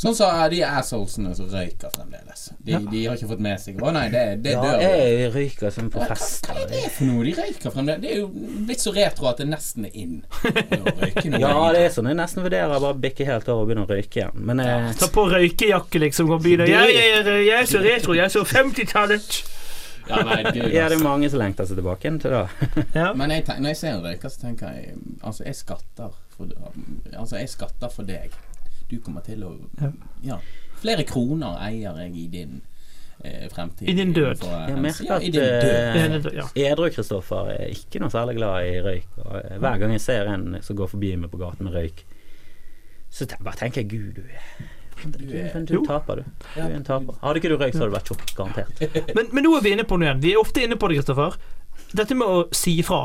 [0.00, 2.48] Sånn som de assholesene som røyker fremdeles.
[2.58, 5.90] De, de har ikke fått med seg Å nei, det, det Ja, jeg røyker som
[5.94, 6.48] på fest.
[6.48, 7.24] hva er det for noe?
[7.28, 8.02] De røyker fremdeles.
[8.02, 8.28] Det er jo
[8.68, 10.20] blitt så retro at det nesten er in
[10.80, 11.42] å røyke noe.
[11.44, 12.10] Ja, det er sånn.
[12.10, 14.46] Jeg nesten vurderer bare bikke helt over og begynne å røyke igjen.
[14.50, 18.26] Men eh, Ta på røykejakke, liksom, og begynne jeg, jeg, jeg er så retro, jeg
[18.26, 19.42] er så 50-tallet.
[20.04, 21.04] Ja, nei, gud, ja, det er altså.
[21.06, 22.42] mange som lengter seg tilbake igjen til det.
[22.98, 23.12] Ja.
[23.16, 26.50] Men jeg, når jeg ser en røyker, så tenker jeg Altså, jeg skatter for
[27.14, 28.34] Altså, jeg skatter for deg.
[28.90, 29.90] Du kommer til å Ja.
[30.22, 30.38] Ja.
[30.84, 32.58] Flere kroner eier jeg i din
[33.24, 33.88] eh, fremtid.
[33.88, 34.42] I din død.
[34.44, 36.26] Jeg merker at i din.
[36.34, 36.44] Ja.
[36.54, 39.06] eh, Edru-Kristoffer er ikke noe særlig glad i røyk.
[39.24, 42.04] Og eh, hver gang jeg ser en som går forbi meg på gaten med røyk,
[43.14, 44.72] så bare tenker jeg Gud, du er
[45.04, 46.22] du, er- du taper, du.
[46.54, 47.16] Du er en taper.
[47.22, 49.14] Hadde ikke du røykt, så hadde du vært tjukk, garantert.
[49.16, 50.20] Men, men nå er vi inne på noe igjen.
[50.22, 51.36] Vi er ofte inne på det, Kristoffer.
[51.94, 53.00] Dette med å si ifra.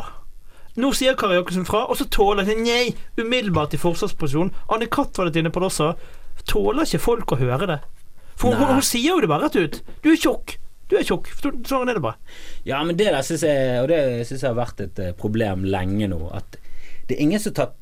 [0.77, 2.83] Nå sier Kari Jakkesson fra, og så tåler jeg nei,
[3.17, 4.53] umiddelbart i forsvarsposisjon.
[4.69, 5.93] Anne Katt var litt inne på det også.
[6.49, 7.79] Tåler ikke folk å høre det?
[8.39, 9.81] For hun, hun sier jo det bare rett ut.
[10.03, 10.55] Du er tjukk.
[10.89, 11.27] Du er tjukk.
[11.67, 12.17] Sånn er det bare.
[12.67, 15.65] Ja, men det der syns jeg Og det synes jeg har vært et eh, problem
[15.67, 16.21] lenge nå.
[16.33, 16.57] At
[17.09, 17.75] det er ingen som tar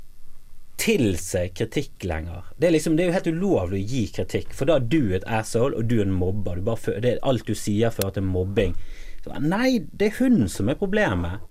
[0.81, 2.49] til seg kritikk lenger.
[2.57, 5.13] Det er liksom Det er jo helt ulovlig å gi kritikk, for da er du
[5.15, 6.61] et asshole, og du er en mobber.
[6.61, 8.75] Det er alt du sier fører til mobbing.
[9.23, 11.41] Så, nei, det er hun som er problemet.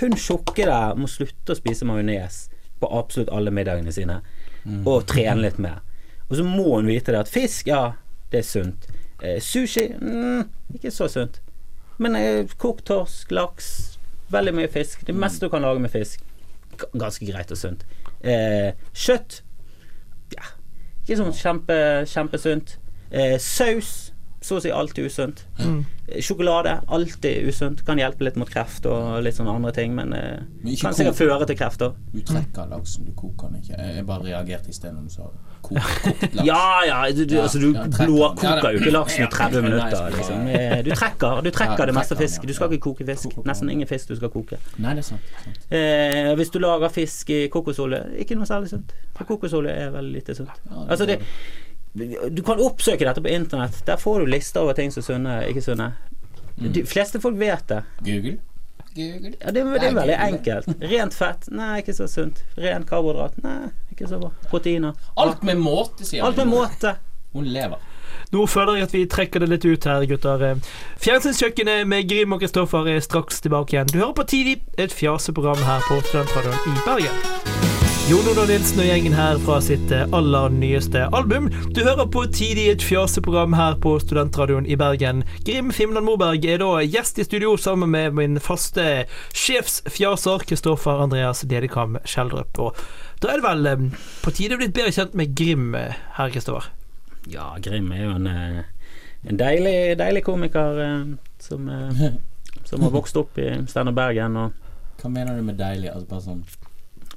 [0.00, 2.44] Hun tjukke der må slutte å spise majones
[2.80, 4.20] på absolutt alle middagene sine,
[4.84, 5.82] og trene litt mer.
[6.28, 7.94] Og så må hun vite det at fisk, ja,
[8.32, 8.88] det er sunt.
[9.22, 11.40] Eh, sushi, mm, ikke så sunt.
[12.02, 13.98] Men eh, kokt torsk, laks,
[14.34, 15.04] veldig mye fisk.
[15.06, 16.24] Det meste du kan lage med fisk.
[16.92, 17.84] Ganske greit og sunt.
[18.24, 19.42] Eh, kjøtt,
[20.34, 20.48] ja,
[21.04, 21.76] ikke sånn kjempe,
[22.10, 22.78] kjempesunt.
[23.12, 24.03] Eh, saus,
[24.44, 25.38] så å si alt er usunt.
[25.56, 25.78] Mm.
[26.20, 27.80] Sjokolade, alltid usunt.
[27.86, 31.16] Kan hjelpe litt mot kreft og litt sånne andre ting, men eh, Men kan sikkert
[31.16, 31.94] føre til kreft òg.
[32.12, 33.78] Du trekker laksen, du koker den ikke.
[33.80, 35.30] Jeg bare reagerte i sted når du sa
[35.64, 36.44] kok, kokt laks.
[36.44, 40.04] Ja ja, du, du, Ja, altså, du ja, blåkoker jo ikke laksen i 30 minutter.
[40.18, 40.46] Liksom.
[40.60, 42.44] Eh, Du trekker, du trekker Ja, det meste fisk.
[42.44, 43.38] Du skal ikke koke fisk.
[43.48, 44.60] Nesten ingen fisk du skal koke.
[44.76, 45.34] Nei, det er sant.
[45.48, 45.66] sant.
[45.72, 48.92] Eh, hvis du lager fisk i kokosolje, ikke noe særlig sunt.
[49.16, 50.52] For kokosolje er veldig lite sunt.
[50.84, 51.22] Altså det
[51.94, 53.76] Du kan oppsøke dette på internett.
[53.86, 55.92] Der får du lister over ting som er sunne, ikke sunne.
[56.58, 56.72] Mm.
[56.74, 57.80] De fleste folk vet det.
[58.02, 58.36] Google?
[58.94, 59.32] Google?
[59.40, 60.68] Ja, det, det er veldig enkelt.
[60.82, 61.48] Rent fett?
[61.54, 62.42] Nei, ikke så sunt.
[62.58, 63.38] Ren karbohydrat?
[63.46, 64.30] Nei, ikke så bra.
[64.50, 64.94] Proteiner?
[65.18, 66.54] Alt med måte, sier Alt med hun.
[66.54, 66.96] måte.
[67.34, 67.82] Hun lever.
[68.30, 70.44] Nå føler jeg at vi trekker det litt ut her, gutter.
[71.02, 73.90] Fjernsynskjøkkenet med Grim og Kristoffer er straks tilbake igjen.
[73.90, 77.63] Du hører på Tidlig, et fjaseprogram her på Studentradioen i Bergen.
[78.04, 81.46] Jon Oda Nilsen og gjengen her fra sitt eh, aller nyeste album.
[81.72, 85.22] Du hører på Tidlig, et fjaseprogram her på Studentradioen i Bergen.
[85.46, 91.40] Grim Fimland Moberg er da gjest i studio sammen med min faste sjefsfjaser Kristoffer Andreas
[91.48, 92.60] Dedekam Skjeldrup.
[92.60, 92.82] Og
[93.24, 93.86] da er det vel eh,
[94.20, 96.68] på tide å bli bedre kjent med Grim, her, Kristoffer.
[97.32, 98.92] Ja, Grim er jo en, eh,
[99.24, 102.04] en deilig, deilig komiker eh, som, eh,
[102.68, 104.36] som har vokst opp i Steinar Bergen.
[104.36, 105.88] Og Hva mener du med deilig?
[105.88, 106.44] Altså bare sånn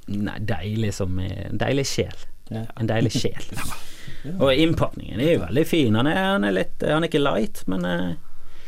[0.08, 2.26] Nei, deilig som En deilig sjel.
[2.48, 2.64] Ja.
[2.80, 3.44] En deilig sjel.
[4.42, 5.98] Og innpakningen er jo veldig fin.
[5.98, 8.14] Han er, han er litt Han er ikke light, men eh,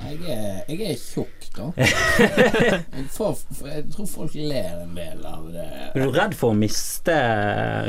[0.00, 1.66] Jeg er, jeg er tjukk, da.
[1.80, 5.64] Jeg, får, jeg tror folk ler en del av det.
[5.90, 7.16] er du redd for å miste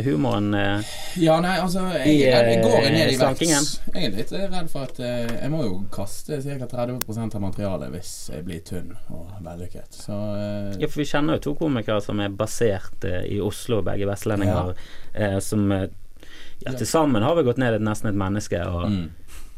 [0.05, 0.49] humoren?
[0.57, 0.91] eh?
[1.21, 3.67] Ja, nei, altså Jeg, jeg, går eh, ned i slankingen?
[3.69, 3.95] vekt.
[3.95, 6.69] Jeg er litt redd for at eh, jeg må jo kaste ca.
[6.73, 10.01] 30% av materialet hvis jeg blir tynn og vellykket.
[10.03, 13.81] Så eh, Ja, for vi kjenner jo to komikere som er basert eh, i Oslo,
[13.85, 14.73] begge vestlendinger,
[15.13, 15.33] ja.
[15.43, 15.87] som eh,
[16.65, 19.03] ja, til sammen har vi gått ned nesten et menneske, og mm,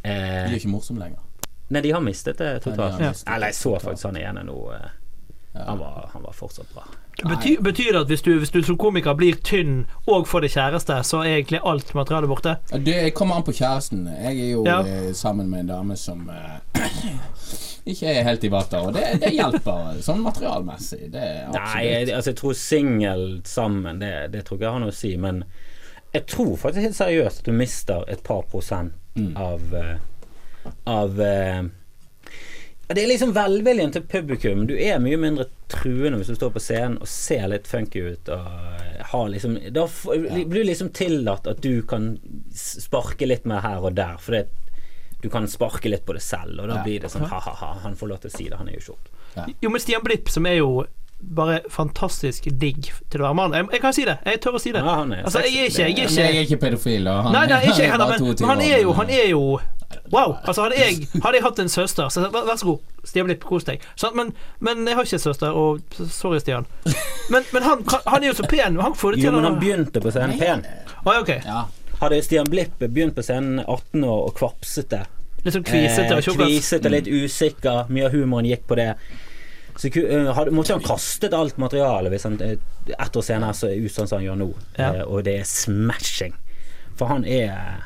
[0.08, 1.22] eh, er ikke morsomt lenger.
[1.70, 3.00] Nei, de har mistet det Nei, de totalt.
[3.00, 4.58] Ja, mistet det Eller jeg så faktisk han igjen nå.
[4.74, 4.90] eh,
[5.54, 6.84] han, var, han var fortsatt bra.
[7.30, 10.52] Betyr, betyr det at hvis du, hvis du som komiker blir tynn og får deg
[10.56, 12.56] kjæreste, så er egentlig alt materialet borte?
[12.84, 14.08] Det kommer an på kjæresten.
[14.10, 14.80] Jeg er jo Ja.
[14.82, 16.58] eh, sammen med en dame som eh,
[17.94, 21.12] ikke er helt i vater, og det, det hjelper sånn materialmessig.
[21.14, 24.84] Det er Nei, jeg, altså jeg tror singel sammen, det, det tror ikke jeg har
[24.88, 25.44] noe å si, men
[26.14, 29.36] jeg tror faktisk helt seriøst at du mister et par prosent Mm.
[29.38, 29.62] av
[30.86, 31.64] Av eh,
[32.94, 34.66] Det er liksom velviljen til publikum.
[34.70, 38.30] Du er mye mindre truende hvis du står på scenen og ser litt funky ut.
[38.30, 42.18] Og har liksom Da f- blir det liksom tillatt at du kan
[42.54, 44.44] sparke litt mer her og der, for
[45.24, 46.84] du kan sparke litt på det selv, og da Ja.
[46.84, 49.56] blir det sånn ha-ha-ha, han får lov til å si det, han er jo tjukk.
[49.64, 50.84] Jo, men Stian Blipp, som er jo
[51.24, 53.54] bare fantastisk digg til å være mann.
[53.56, 54.18] Jeg, jeg kan si det.
[54.28, 54.82] Jeg tør å si det.
[54.84, 57.08] Ja, han er Altså, jeg er ikke, jeg er Men ikke jeg er ikke pedofil,
[57.08, 59.44] og han Nei, nei, ikke jeg men, han er jo, han er jo
[60.12, 60.34] Wow!
[60.44, 63.44] Altså Hadde jeg, hadde jeg hatt en søster så, vær, vær så god, Stian Blipp,
[63.48, 63.82] kos deg.
[64.18, 65.80] Men, men jeg har ikke en søster, og
[66.12, 66.68] sorry, Stian.
[67.32, 68.76] Men, men han, han er jo så pen.
[68.84, 70.66] Han får det Jo, men han begynte på scenen pen.
[71.06, 71.40] Å, okay.
[71.48, 71.66] Ja.
[72.02, 75.06] Hadde Stian Blipp begynt på scenen 18 år og kvapsete,
[75.44, 76.48] Litt sånn kvisete eh, og tjukkas.
[76.48, 78.94] kvisete, litt usikker, mye av humoren gikk på det,
[79.76, 82.54] så eh, hadde, måtte han kastet alt materialet hvis han eh,
[82.94, 84.92] ett år senere så er ut sånn som han gjør nå, Ja.
[84.94, 86.36] eh, og det er smashing.
[87.00, 87.84] For han er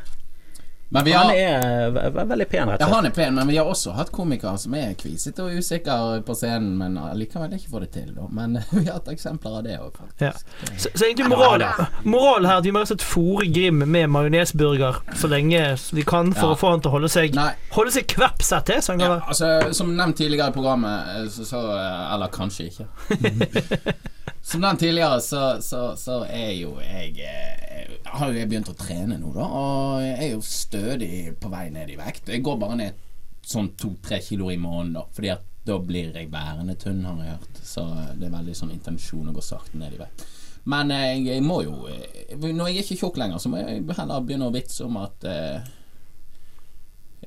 [0.89, 2.89] Men vi Han er ve- ve- veldig pen, rett og slett.
[2.89, 6.21] Ja, han er pen, men vi har også hatt komikere som er kvisete og usikre
[6.23, 8.13] på scenen, men likevel ikke får det til.
[8.15, 8.27] Da.
[8.31, 10.21] Men vi har hatt eksempler av det òg, faktisk.
[10.21, 10.77] Ja.
[10.77, 11.65] Så, så egentlig moral,
[12.07, 16.03] moral her at vi må rett og slett fòre Grim med majonesburger så lenge vi
[16.07, 16.55] kan for Ja.
[16.55, 17.51] å få han til å holde seg Nei.
[17.75, 18.79] Holde seg kvepset til.
[18.81, 22.87] Så Ja, altså, som nevnt tidligere i programmet, eh, så, så eh, Eller kanskje ikke.
[24.47, 28.77] som nevnt tidligere, så, så, så er jo jeg jeg Har jo jeg begynt å
[28.79, 29.43] trene nå, da.
[29.43, 32.31] Og jeg er jo stødig på vei ned i vekt.
[32.31, 33.03] Jeg går bare ned
[33.47, 35.03] sånn to-tre kilo i måneden, da.
[35.11, 37.59] Fordi at da blir jeg værende tynn, har jeg hørt.
[37.67, 40.23] Så eh, det er veldig sånn intensjon å gå sakte ned i vekt.
[40.71, 43.59] Men eh, jeg, jeg må jo eh, Når jeg er ikke tjukk lenger, så må
[43.61, 45.67] jeg heller begynne å vitse om at eh,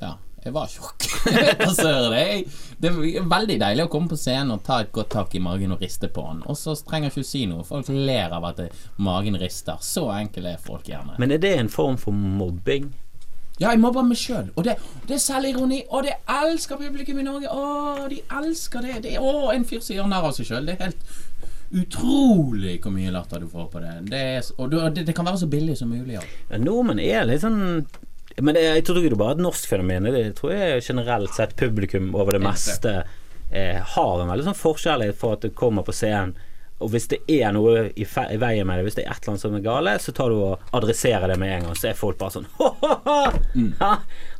[0.00, 1.04] ja, jeg var tjukk.
[2.80, 5.74] Det, er veldig deilig å komme på scenen og ta et godt tak i magen
[5.74, 6.40] og riste på den.
[6.48, 7.66] Og så trenger ikke å si noe.
[7.68, 8.70] Folk ler av at det,
[9.04, 9.76] magen rister.
[9.84, 11.18] Så enkel er folk gjerne.
[11.20, 12.88] Men er det en form for mobbing?
[13.60, 14.48] Ja, jeg mobber meg sjøl.
[14.56, 15.82] Og det, det er selvironi.
[15.92, 17.52] Og det elsker publikum i Norge.
[17.52, 19.02] Å, de elsker det.
[19.04, 20.70] det å, en fyr som gjør narr av seg sjøl.
[20.70, 21.10] Det er helt
[21.70, 23.92] utrolig hvor mye latter du får på det.
[24.08, 26.16] det er, og det, det kan være så billig som mulig.
[26.16, 26.24] Ja.
[26.48, 27.84] Ja, nordmenn er litt sånn
[28.40, 30.10] Men det, jeg tror ikke det er bare et norsk fenomen.
[30.14, 33.02] Det tror jeg generelt sett publikum over det meste
[33.50, 36.36] eh, har en veldig sånn forskjellighet for at det kommer på scenen
[36.80, 39.34] Og hvis det er noe i, i veien med det, hvis det er et eller
[39.34, 41.76] annet som er gale, så tar du og adresserer det med en gang.
[41.76, 42.46] Så er folk bare sånn
[43.82, 43.90] Ha,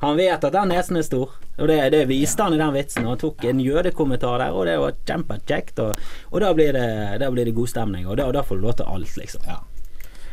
[0.01, 1.35] Han vet at den nesen er stor.
[1.61, 3.05] Og det, det viste han i den vitsen.
[3.05, 5.83] Han tok en jødekommentar der, og det var kjempekjekt.
[5.85, 6.89] Og, og da, blir det,
[7.21, 8.09] da blir det god stemning.
[8.09, 9.45] Og da, da får du lov til alt, liksom.
[9.45, 9.61] Ja.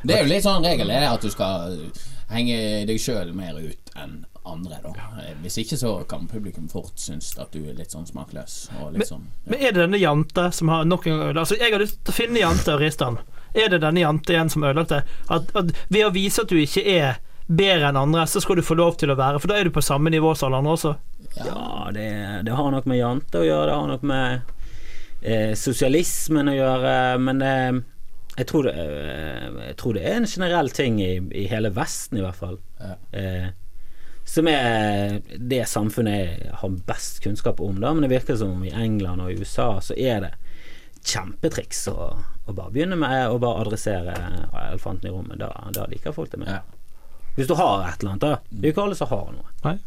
[0.08, 1.76] Det er jo litt sånn regel er at du skal
[2.32, 2.58] henge
[2.90, 4.94] deg sjøl mer ut enn andre, da.
[5.24, 8.94] Eh, Hvis ikke så kan publikum fort synes at du er litt sånn smakløs og
[8.96, 9.18] men, ja.
[9.46, 12.14] Men er det denne jante som har nok en gang Altså, jeg har lyst til
[12.14, 13.18] å finne jante og riste den.
[13.58, 15.02] Er det denne jante igjen som har ødelagt det?
[15.34, 18.64] At, at ved å vise at du ikke er bedre enn andre, så skal du
[18.68, 20.76] få lov til å være For da er du på samme nivå som alle andre
[20.76, 20.94] også.
[21.38, 22.08] Ja, det,
[22.48, 24.54] det har nok med jante å gjøre, det har nok med
[25.22, 27.80] eh, sosialismen å gjøre, men eh,
[28.38, 32.20] jeg, tror det, eh, jeg tror det er en generell ting i, i hele Vesten,
[32.20, 32.60] i hvert fall.
[32.80, 32.98] Ja.
[33.18, 33.48] Eh,
[34.28, 37.94] som er det samfunnet jeg har best kunnskap om, da.
[37.96, 40.34] Men det virker som om i England og i USA så er det
[41.08, 42.10] kjempetriks å,
[42.46, 44.18] å bare begynne med å bare adressere
[44.68, 45.40] elefanten i rommet.
[45.40, 46.58] Da, da liker folk det mer.
[46.60, 47.06] Ja.
[47.38, 48.36] Hvis du har et eller annet, da.
[48.50, 49.56] Det er jo ikke alle som har noe.
[49.64, 49.78] Nei.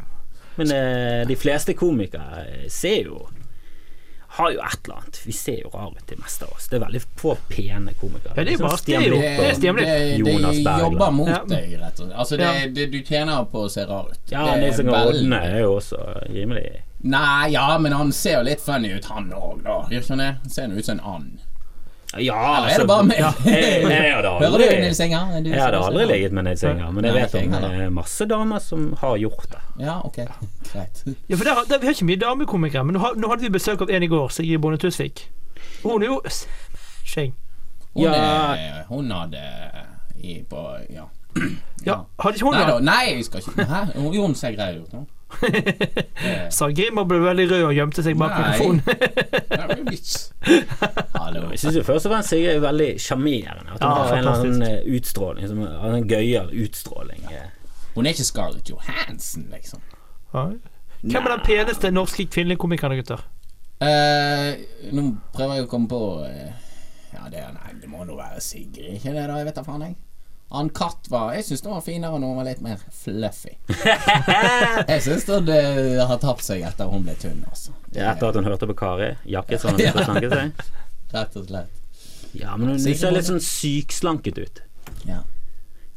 [0.57, 3.27] Men eh, de fleste komikere ser jo
[4.37, 5.21] har jo et eller annet.
[5.27, 6.69] Vi ser jo rare ut, de meste av oss.
[6.71, 8.31] Det er veldig få pene komikere.
[8.31, 10.65] Ja, det er Liksom bare- Stian det Blipp Jonas Bergland.
[10.65, 11.41] De jobber mot Ja.
[11.49, 12.19] deg, rett og slett.
[12.19, 14.19] Altså, det, det, du tjener på å se rar ut.
[14.31, 18.39] Ja, Det er Nils veldig- Odne er jo også rimelig Nei, ja, men han ser
[18.39, 19.79] jo litt funny ut, han òg, da.
[19.89, 20.53] Gjør ikke han det?
[20.53, 21.39] Ser nå ut som en and.
[22.19, 23.19] Ja, Eller er det bare meg?
[23.21, 25.29] Ja, jeg, jeg hadde Hører aldri du, Nils Inger?
[25.37, 27.85] Er du Jeg hadde aldri ligget med Nils Enger, men jeg vet om det heller.
[27.85, 29.61] eh, masse damer som har gjort det.
[29.85, 30.17] Ja, ok.
[30.73, 31.05] Greit.
[31.29, 33.53] Ja, for der, der, Vi har ikke mye damekomikere, men nå, har- nå hadde vi
[33.55, 35.29] besøk av en i går, Sigrid Bonde Tusvik.
[35.85, 36.19] Hun er jo
[37.07, 37.33] skjeng.
[37.95, 38.13] Hun, Ja.
[38.55, 39.45] er, hun hadde
[40.23, 41.07] i på Ja.
[41.87, 43.85] Ja, hadde ikke hun Nei, da, nei, jeg skal ikke Hæ?
[43.95, 44.91] Jo, hun ser grei ut
[46.57, 48.81] Sa Grimmer ble veldig rød og gjemte seg bak mikrofonen.
[51.21, 51.41] Hallo.
[51.55, 53.69] Jeg syns først og fremst Sigrid er veldig sjarmerende.
[53.75, 55.45] At hun Ja, har en eller annen eh, utstråling.
[55.49, 57.21] Som, har en gøyal utstråling.
[57.31, 57.37] Ja.
[57.95, 59.81] Hun er ikke Scarlett Johansen, liksom.
[60.35, 60.43] Ja.
[61.01, 63.21] Hvem er den peneste norske kvinnelige komikeren, gutter?
[63.81, 64.51] Uh,
[64.93, 66.53] nå prøver jeg å komme på uh,
[67.15, 69.25] Ja, det, nei, det må nå være Sigrid, ikke det?
[69.25, 69.35] da?
[69.41, 69.95] Jeg vet da faen, jeg.
[70.51, 73.53] Han Katt var Jeg syns den var finere når hun var litt mer fluffy.
[74.91, 77.75] jeg syns den eh, har tapt seg etter hun ble tynn, altså.
[77.95, 79.13] Er Etter at hun hørte på Kari.
[79.31, 80.65] Jakket som hun begynte slanket seg.
[81.15, 81.77] Rett og slett.
[82.39, 84.61] Ja, men hun ser litt sånn sykslanket ut.
[85.07, 85.23] Ja.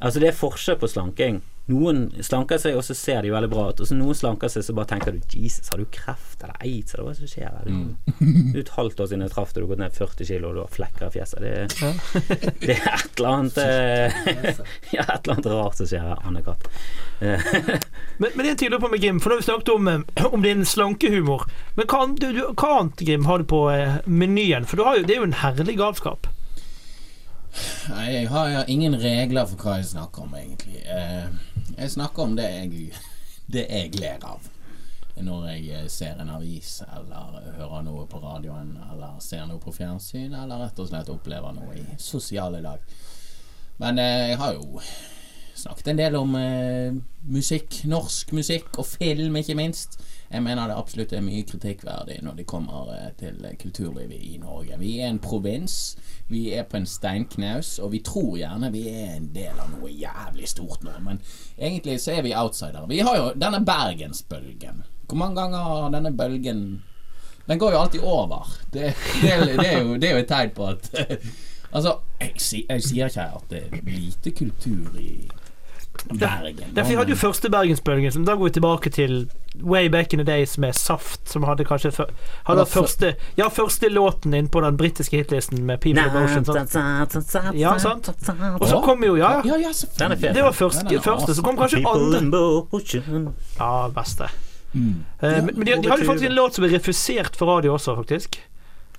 [0.04, 1.42] Altså Det er forskjell på slanking.
[1.71, 3.80] Noen slanker seg, og så ser de veldig bra ut.
[3.80, 6.91] Og så noen slanker seg, så bare tenker du Jesus, har du kreft eller aids,
[6.91, 7.69] eller hva det som skjer her?
[7.71, 7.93] Mm.
[8.52, 10.49] Det er et halvt år siden jeg traff deg, du har gått ned 40 kilo,
[10.49, 11.39] og du har flekker i fjeset.
[11.39, 11.54] Det,
[12.65, 14.19] det er et eller annet eh,
[14.97, 16.67] Ja, et eller annet rart som skjer her, Anne-Kat.
[17.23, 17.47] Eh,
[18.19, 20.28] Men, men det er tydelig på med Grim, for nå har vi snakket om, eh,
[20.36, 21.47] om din slankehumor.
[21.80, 24.67] Men hva, du, du, hva annet, Grim, har du på eh, menyen?
[24.69, 26.28] For du har jo, det er jo en herlig galskap.
[27.93, 30.80] Nei, jeg har, jeg har ingen regler for hva jeg snakker om, egentlig.
[30.89, 31.28] Eh,
[31.78, 32.92] jeg snakker om det jeg,
[33.46, 34.50] det jeg ler av.
[35.14, 39.74] Når jeg eh, ser en avis, eller hører noe på radioen, eller ser noe på
[39.76, 42.82] fjernsyn, eller rett og slett opplever noe i sosiale lag.
[43.82, 44.82] Men eh, jeg har jo
[45.56, 46.96] snakket en del om eh,
[47.30, 50.00] musikk, norsk musikk, og film, ikke minst.
[50.34, 54.80] Jeg mener det absolutt er mye kritikkverdig når det kommer eh, til kulturlivet i Norge.
[54.82, 55.96] Vi er en provins,
[56.28, 59.92] vi er på en steinknaus, og vi tror gjerne vi er en del av noe
[59.92, 61.22] jævlig stort nå, men
[61.58, 62.89] egentlig så er vi outsidere.
[62.89, 64.84] Vi har jo denne bergensbølgen.
[65.08, 66.84] Hvor mange ganger har denne bølgen
[67.44, 68.48] Den går jo alltid over.
[68.72, 70.89] Det, det, det, er, jo, det er jo et tegn på at
[71.74, 75.28] Altså, jeg sier ikke at det er lite kultur i
[76.10, 76.74] Bergen.
[76.76, 79.30] Derfor vi hadde jo første Bergensbølgen, som da går vi tilbake til
[79.62, 81.92] way back in the days med Saft, som hadde kanskje
[82.48, 86.46] hadde første, ja, første låten inn på den britiske hitlisten med People Emotion.
[86.46, 87.56] Sant?
[87.56, 88.10] Ja, sant.
[88.60, 89.54] Og så kom jo, ja, ja.
[89.54, 89.74] Ja, ja.
[90.00, 90.36] Den er fet.
[90.36, 92.24] Det var første, Den er første så kom kanskje andre.
[93.60, 94.32] Ja, beste.
[94.74, 95.06] Mm.
[95.22, 97.94] Uh, men men de, de hadde faktisk en låt som ble refusert for radio også,
[98.00, 98.42] faktisk.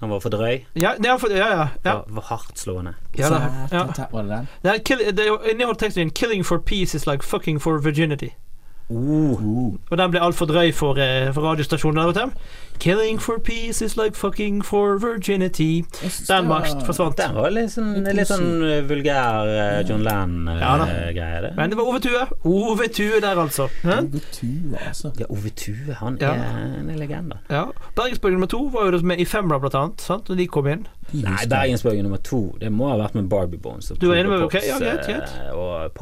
[0.05, 0.59] Han var for drøy.
[0.77, 1.69] Ja, det er for, ja, ja.
[1.85, 1.93] ja.
[1.93, 2.95] Var, var hardtslående.
[3.19, 3.39] ja, da,
[3.73, 3.85] ja.
[3.97, 4.49] Det den?
[4.63, 8.35] Det er kill, det inneholdt teksten 'Killing for peace is like fucking for virginity'.
[8.91, 9.75] Uh.
[9.91, 12.31] Og den ble altfor drøy for, eh, for radiostasjonen der ute.
[12.79, 15.85] 'Killing for peace is like fucking for virginity'.
[16.29, 17.17] Den det var forsvant.
[17.17, 20.85] Den var litt sånn, Litt sånn eh, vulgær eh, John Ja da.
[20.85, 21.41] Lenn-greie.
[21.43, 21.53] det.
[21.57, 22.27] Men det var Ove Tue.
[22.45, 23.69] Ove Tue der, altså.
[23.83, 23.99] Hæ?
[24.03, 25.13] Ove Tue, altså.
[25.19, 26.33] Ja, Ove Tue, han Ja.
[26.35, 27.39] er en legende.
[27.49, 27.65] Ja.
[27.97, 30.01] Bergensbølgen nummer to var jo med i Femra, blant annet.
[30.01, 30.29] Sant?
[30.29, 30.87] Når de kom inn.
[31.15, 33.91] Nei, Bergensbølge nummer to, det må ha vært med Barbie Bones.
[33.93, 34.57] og Du med meg?
[34.67, 35.95] Ja, eh, Og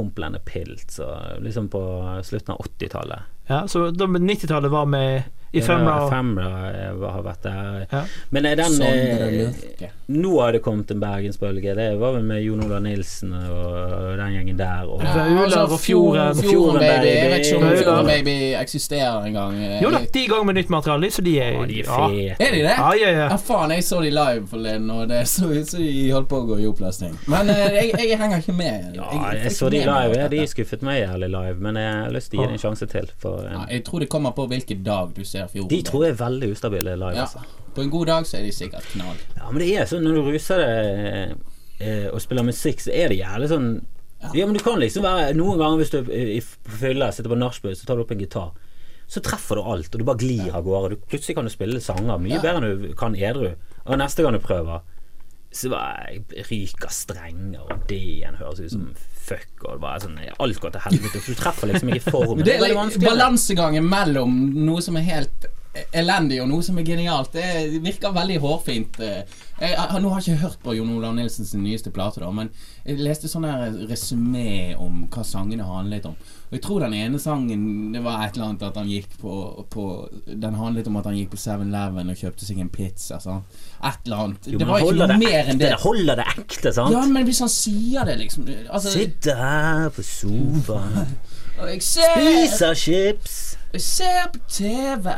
[1.05, 1.83] og liksom på
[2.25, 3.31] slutten av 80-tallet.
[3.51, 3.91] Ja, så
[4.25, 5.23] 90-tallet var med
[5.53, 5.95] i Femra.
[6.05, 7.87] og- Femra eh, har vært der.
[7.93, 8.05] Ja.
[8.31, 11.75] Men er den eh, nå har det kommet en bergensbølge.
[11.77, 14.87] Det var vel med Jon Olav Nilsen og den gjengen der.
[14.89, 16.35] Og, Vaular altså, og Fjorden.
[16.37, 17.07] Fjorden, Fjorden baby.
[17.07, 17.77] Jeg vet ikke om Baby.
[17.83, 19.57] Fjorden Baby eksisterer engang.
[19.83, 21.85] Jo da, de er i gang med nytt materiale, så de er Ja, de er
[21.85, 22.09] ja.
[22.09, 22.37] fete.
[22.49, 22.77] Er de det?
[22.79, 23.29] Ja, ja, ja.
[23.33, 26.41] Ja, faen, jeg så de live forleden, og det så ut som de holdt på
[26.43, 27.17] å gå i oppløsning.
[27.27, 28.93] Men eh, jeg, jeg henger ikke med.
[28.97, 30.17] Ja, jeg, jeg så de live.
[30.19, 32.65] Ja, de skuffet meg jævlig live, men jeg har lyst til å gi det en
[32.67, 33.11] sjanse til.
[33.23, 35.69] For Ja, jeg tror det kommer på hvilken dag du ser Fjorden.
[35.69, 37.15] de tror jeg er veldig ustabile live.
[37.17, 37.23] Ja.
[37.27, 37.43] Altså.
[37.75, 39.17] På en god dag så er de sikkert knall.
[39.37, 41.37] Ja, men det er sånn når du ruser deg
[41.81, 43.71] eh, og spiller musikk, så er det jævlig sånn
[44.35, 47.09] Ja, men du kan liksom være Noen ganger hvis du er i- i- på fylla,
[47.13, 48.53] sitter på nachspiel, så tar du opp en gitar.
[49.09, 50.91] Så treffer du alt, og du bare glir av gårde.
[50.91, 52.41] Du, plutselig kan du spille sanger mye Ja.
[52.41, 53.55] bedre enn du kan edru.
[53.85, 54.81] Og neste gang du prøver,
[55.53, 58.87] så var jeg ryka strenger, og D-en høres ut som
[59.23, 61.21] fuck, og det er sånn Alt går til helvete.
[61.27, 62.45] Du treffer liksom ikke formen.
[62.47, 65.49] Det er veldig balansegangen mellom noe som er helt
[65.97, 67.33] elendig og noe som er genialt.
[67.33, 69.01] Det virker veldig hårfint.
[69.01, 69.23] eh.
[69.63, 72.49] Jeg, nå har jeg ikke hørt på Jon Olav Nilsens nyeste plate, da, men
[72.85, 76.17] jeg leste sånn her resymé om hva sangene handlet om.
[76.51, 79.35] Og jeg tror den ene sangen Det var et eller annet at han gikk på,
[79.73, 79.85] på
[80.27, 83.21] Den handlet om at han gikk på 7-Eleven og kjøpte seg en pizza.
[83.23, 83.55] Sant?
[83.81, 84.49] Et eller annet.
[84.53, 85.71] Jo, det var ikke noe det mer enn det.
[85.73, 86.97] ekte, Holder det ekte, sant?
[86.99, 91.15] Ja, men hvis han sier det, liksom altså, Sitter her på sofaen,
[91.61, 93.39] og jeg ser spiser chips.
[93.73, 95.09] Jeg ser på TV,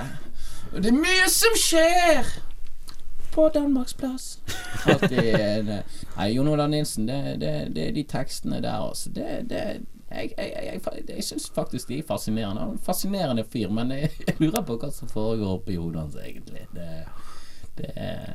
[0.80, 2.30] det er mye som skjer
[3.34, 4.38] på Danmarksplass.
[6.16, 9.10] Nei, Jon Olav Nilsen, det, det, det er de tekstene der, altså.
[9.14, 9.62] Det, det
[10.14, 12.60] jeg, jeg, jeg, jeg, jeg syns faktisk de er fascinerende.
[12.60, 16.00] Han er en fascinerende fyr, men jeg, jeg lurer på hva som foregår oppi hodet
[16.04, 16.66] hans, egentlig.
[16.74, 16.90] Det,
[17.78, 18.34] det er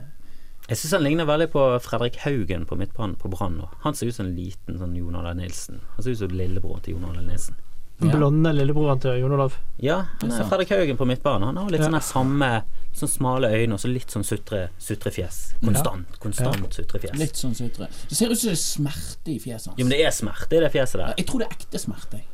[0.69, 3.71] Jeg syns han ligner veldig på Fredrik Haugen på midtbanen på Brann nå.
[3.85, 5.79] Han ser ut som en liten sånn Jon Olav Nilsen.
[5.95, 7.57] Han ser ut som lillebroren til Jon Olav Nilsen.
[8.01, 8.15] Ja.
[8.15, 9.53] Blonde lillebroren til Jon Olav.
[9.83, 10.47] Ja, han er er.
[10.47, 11.43] Fredrik Haugen på midtbanen.
[11.49, 11.87] Han har litt Ja.
[11.89, 15.53] sånn samme Sånn smale øyne og så litt sånn sutre, sutrefjes.
[15.63, 16.07] Konstant.
[16.19, 17.13] Konstant sutrefjes.
[17.19, 17.87] litt sånn sutre.
[18.09, 19.77] Det ser ut som det er smerte i fjeset hans.
[19.77, 21.13] Jo, men det er smerte i det fjeset der.
[21.17, 22.11] Jeg tror det er ekte smerte.
[22.13, 22.25] jeg.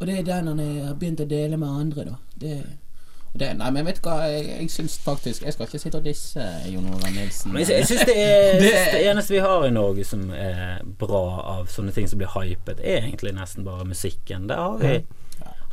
[0.00, 2.16] Og det er den han er- har begynt å dele med andre, da.
[2.38, 2.83] Det, og
[3.34, 6.04] det, nei, men vet du hva, jeg, jeg syns faktisk Jeg skal ikke sitte og
[6.06, 7.50] disse Jon Olav Nilsen.
[7.52, 8.14] Men jeg, jeg syns det,
[8.62, 11.22] Det- det eneste vi har i Norge som er bra
[11.56, 14.46] av sånne ting som blir hypet, er egentlig nesten bare musikken.
[14.50, 15.00] Der har vi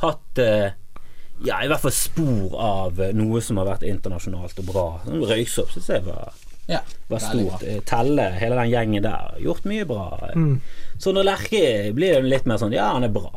[0.02, 0.72] hatt eh,
[1.46, 4.86] ja, i hvert fall spor av eh, noe som har vært internasjonalt og bra.
[5.06, 6.34] Sånn Røyksopp syns jeg var,
[6.66, 7.62] ja, var stort.
[7.62, 7.70] bra.
[7.76, 10.08] Eh, Telle, hele den gjengen der, gjort mye bra.
[10.34, 10.56] Mm.
[10.98, 13.30] når Lerche blir det litt mer sånn Ja, han er bra.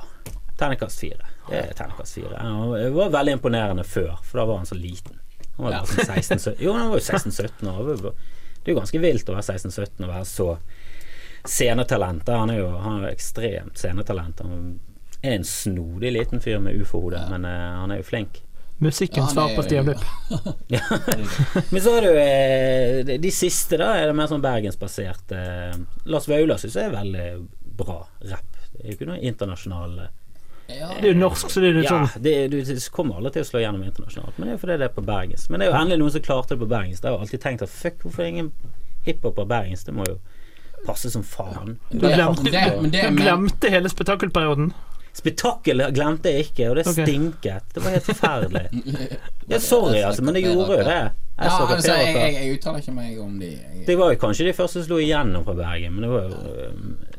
[0.58, 1.30] Terningkast fire.
[1.49, 2.38] Det er terningkast fire.
[2.41, 5.19] Han var- veldig imponerende før, for da var han så liten.
[5.58, 7.93] Han var sånn 16-17 Jo, han var jo 16-17 år.
[7.95, 10.58] Det er jo ganske vilt å være 16-17 og være så
[11.45, 12.27] scenetalent.
[12.27, 14.39] Han er jo han er ekstremt scenetalent.
[14.41, 14.79] Han
[15.21, 18.41] er en snodig liten fyr med ufo-hode, men uh, han er jo flink.
[18.84, 20.01] Musikken Ja, svar på Stian Blipp.
[21.71, 25.31] Men så har du eh, de- de siste, da, er det mer sånn bergensbasert.
[25.31, 25.77] Eh,
[26.12, 27.27] Lars Vaular syns jeg er veldig
[27.79, 28.01] bra
[28.34, 28.58] rapp.
[28.73, 30.12] Det er jo ikke noe internasjonal eh,
[30.67, 33.32] Ja, Det er jo norsk, så det er litt Ja, sånn det, du kommer aldri
[33.36, 35.49] til å slå gjennom internasjonalt, men det er fordi det er på bergens.
[35.49, 37.04] Men det er jo endelig noen som klarte det på bergens.
[37.04, 38.51] Jeg har alltid tenkt at fuck, hvorfor er ingen
[39.06, 39.86] hiphop på bergens?
[39.86, 40.17] Det må jo
[40.86, 41.78] passe som faen.
[41.91, 44.73] Du glemte, det- men det- du glemte hele spetakkelperioden.
[45.15, 47.06] Spetakkel glemte jeg ikke, og det okay.
[47.06, 47.63] stinket.
[47.73, 48.65] Det var helt forferdelig.
[49.47, 50.86] Ja, sorry, altså, men det gjorde jo det.
[50.86, 53.45] Jeg Ja, altså, jeg, jeg, jeg uttaler ikke meg om de.
[53.51, 56.23] Jeg, Det var jo kanskje de første som slo igjennom fra Bergen, men det var
[56.23, 56.36] jo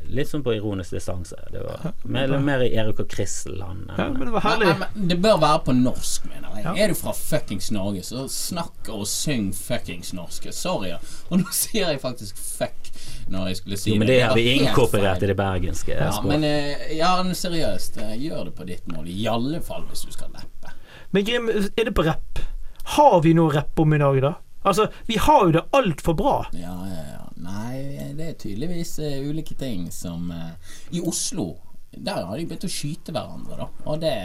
[0.09, 1.37] litt sånn på ironisk distanse.
[1.51, 3.91] Det var mer, mer i Erik og Chris-land.
[3.97, 4.67] Ja, men det var herlig.
[4.67, 6.63] Men, men det bør være på norsk, mener jeg.
[6.65, 6.73] Ja.
[6.83, 10.49] Er du fra fuckings Norge, så snakk og syng fuckings norsk.
[10.55, 10.93] Sorry.
[11.29, 12.91] Og nå sier jeg faktisk fuck
[13.27, 15.95] når jeg skulle si Jo, men det var har vi inkorporert i det bergenske.
[15.99, 19.07] Ja, men eh, ja, men seriøst, eh, gjør det på ditt mål.
[19.11, 20.75] I alle fall hvis du skal rappe.
[21.11, 22.43] Men Grim, er det på rapp?
[22.97, 24.33] Har vi noe rapp om i Norge, da?
[24.67, 26.37] Altså, vi har jo det altfor bra.
[26.55, 27.26] Ja, ja, ja.
[27.43, 31.51] Nei, det er tydeligvis uh, ulike ting som uh, I Oslo,
[31.91, 33.71] der har de begynt å skyte hverandre, da.
[33.87, 34.17] Og det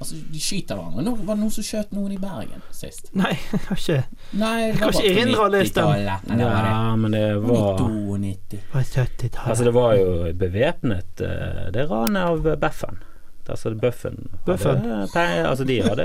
[0.00, 1.02] Altså, de skyter hverandre.
[1.04, 3.10] Nå var det noen som skjøt noen i Bergen sist.
[3.20, 3.98] Nei, jeg har ikke
[4.40, 5.90] Nei, det kan var ikke bare på erindre å ha lest den.
[5.90, 6.30] 90-tallet.
[6.30, 8.60] Eller var det Ja, men det var 92.
[8.72, 9.42] 70-tallet.
[9.44, 13.04] Altså, det var jo bevæpnet eh, det ranet av Beffen.
[13.50, 14.28] Altså Buffen.
[14.46, 14.84] Buffen?
[14.86, 16.04] Hadde Altså, de hadde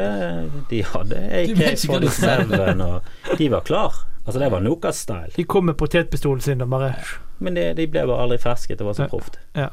[0.69, 3.99] De hadde ikke hva du AK-47, og de var klar.
[4.25, 5.33] Altså, det var Nokas-style.
[5.35, 6.95] De kom med potetpistolen sin og bare
[7.39, 8.75] Men de, de ble bare aldri ferske.
[8.77, 9.37] Det var så proft.
[9.53, 9.69] Ja.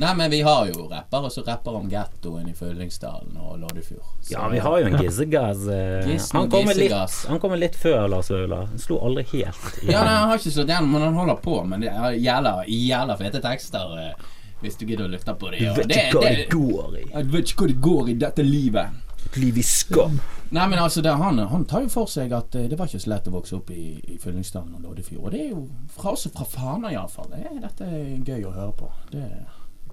[0.00, 4.06] Nei, men vi har jo rappere som rapper om gettoen i Fyllingsdalen og Loddefjord.
[4.22, 5.66] Så- Ja, vi har jo en Gizzegass.
[5.68, 6.92] eh, Han kommer litt,
[7.28, 8.66] han kommer litt før Lars Vaular.
[8.70, 11.58] Han slo aldri helt Ja, nei, han har ikke slått igjen, men han holder på.
[11.66, 14.14] Men det er jævla, fete tekster, eh,
[14.62, 15.74] hvis du gidder å lytte på dem.
[15.74, 17.04] Du vet ikke hva det går i.
[17.12, 18.86] Jeg vet ikke hva det går i dette livet.
[19.26, 20.18] Et liv i skam.
[20.50, 23.02] Nei, men altså, det, han, han tar jo for seg at eh, det var ikke
[23.04, 25.28] så lett å vokse opp i, i Fyllingsdalen og Loddefjord.
[25.28, 25.64] Og det er jo
[25.94, 27.28] fra oss fra Fana iallfall.
[27.30, 28.88] Det, dette er gøy å høre på.
[29.12, 29.26] Det,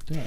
[0.10, 0.24] det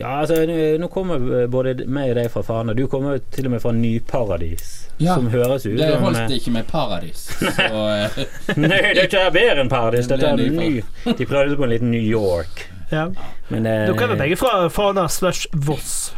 [0.00, 2.74] Ja, altså, nå- kommer både meg og deg fra Fana.
[2.76, 4.68] Du kommer til og med fra Nyparadis,
[5.00, 7.26] Ja, som høres ut Det holdt holdt ikke med Paradis.
[7.40, 8.22] Så eh,
[8.60, 10.08] Nei, dette er bedre enn Paradis.
[10.08, 10.70] Det Dette er ny.
[11.16, 12.66] De prøvde på en liten New York.
[12.92, 13.08] Ja.
[13.48, 16.10] Men eh, Dere er begge fra Fana slash Voss?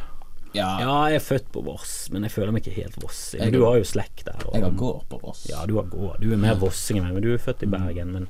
[0.55, 3.40] Ja, Ja, jeg er født på Voss, men jeg føler meg ikke helt vossig.
[3.40, 4.36] Men du har- jo slekt der.
[4.46, 5.46] og- jeg har gård på Voss.
[5.50, 6.20] Ja, du har gård.
[6.20, 8.12] Du er mer vossing enn meg, men du er født i Bergen.
[8.12, 8.28] Men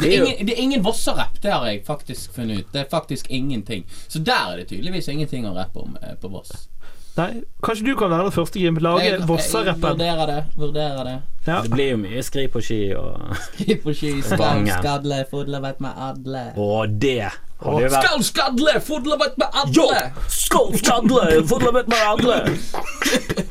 [0.00, 2.72] Det er ingen, det er ingen Vossa-rapp, det har jeg faktisk funnet ut.
[2.72, 3.84] Det er faktisk ingenting.
[4.08, 6.68] Så der er det tydeligvis ingenting å rappe om eh, på Voss.
[7.16, 8.76] Nei, kanskje du kan være den første Jim?
[8.76, 9.96] Lage Vossa-rappen?
[9.96, 10.44] Vurderer det.
[10.56, 11.22] Vurderer det.
[11.46, 11.62] Ja.
[11.62, 15.92] det blir jo mye skri på ski og Skri på ski, skadle, fodle vet med
[15.96, 16.52] adle.
[16.58, 17.30] Og det
[17.64, 20.00] hadde jo vært Skal skadle, fodle vet med adle!
[20.28, 22.38] Skål, skadle, fotballbøtt med alle!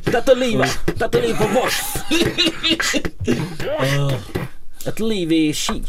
[0.06, 0.70] Dette er livet.
[0.94, 1.78] Dette er livet på Voss.
[4.86, 5.80] Et liv i ski.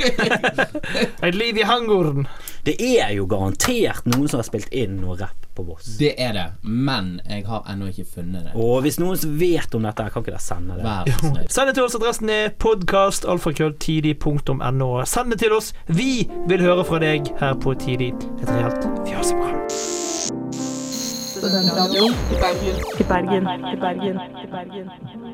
[0.00, 2.26] Et liv i hangorden.
[2.64, 5.86] Det er jo garantert noen som har spilt inn noe rapp på Voss.
[6.00, 8.52] Det er det, men jeg har ennå ikke funnet det.
[8.54, 10.82] Og hvis noen som vet om dette, kan ikke dere sende det?
[10.84, 11.48] Vær snill.
[11.50, 11.96] Send det til oss.
[11.98, 14.90] Adressen er podkastalfakrølltidig.no.
[15.08, 15.68] Send det til oss.
[15.88, 16.12] Vi
[16.50, 18.12] vil høre fra deg her på Tidig.
[18.42, 19.64] Et reelt fjaseprogram.
[21.40, 22.76] Studentradioen i Bergen.
[23.00, 23.44] I Bergen.
[23.48, 24.16] I Bergen.
[24.44, 25.29] I Bergen.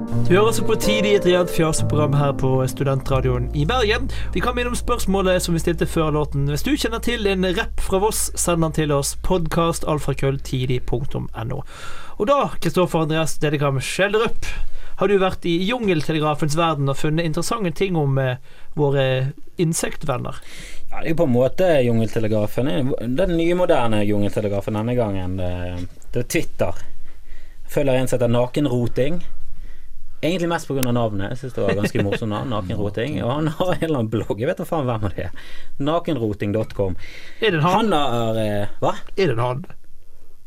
[0.00, 4.06] Du hører altså på Tidi, et reelt fjaseprogram her på Studentradioen i Bergen.
[4.32, 6.46] Vi kan minne om spørsmålet som vi stilte før låten.
[6.48, 9.10] Hvis du kjenner til en rapp fra Voss, send den til oss.
[9.28, 11.58] Podkastalfakrølltidi.no.
[12.16, 14.48] Og da, Kristoffer Andreas Dedekam Skjelderup,
[15.02, 18.40] har du vært i jungeltelegrafens verden og funnet interessante ting om eh,
[18.80, 19.04] våre
[19.60, 20.36] insektvenner.
[20.90, 22.72] Ja, det er på en måte jungeltelegrafen.
[23.20, 25.36] Den nymoderne jungeltelegrafen denne gangen.
[25.44, 25.76] eh,
[26.08, 26.72] Det er Twitter.
[27.70, 29.20] Følger en som heter Nakenroting.
[30.20, 30.82] Egentlig mest pga.
[30.92, 31.30] navnet.
[31.30, 32.50] Jeg synes det var ganske morsomt navn.
[32.54, 33.22] Nakenroting.
[33.24, 34.40] Og han har en eller annen blogg.
[34.40, 35.44] Jeg vet da faen hvem det er.
[35.80, 36.96] Nakenroting.com.
[37.40, 37.92] Er det en han?
[37.92, 38.96] Han har eh, Hva?
[39.16, 39.62] Er det en han?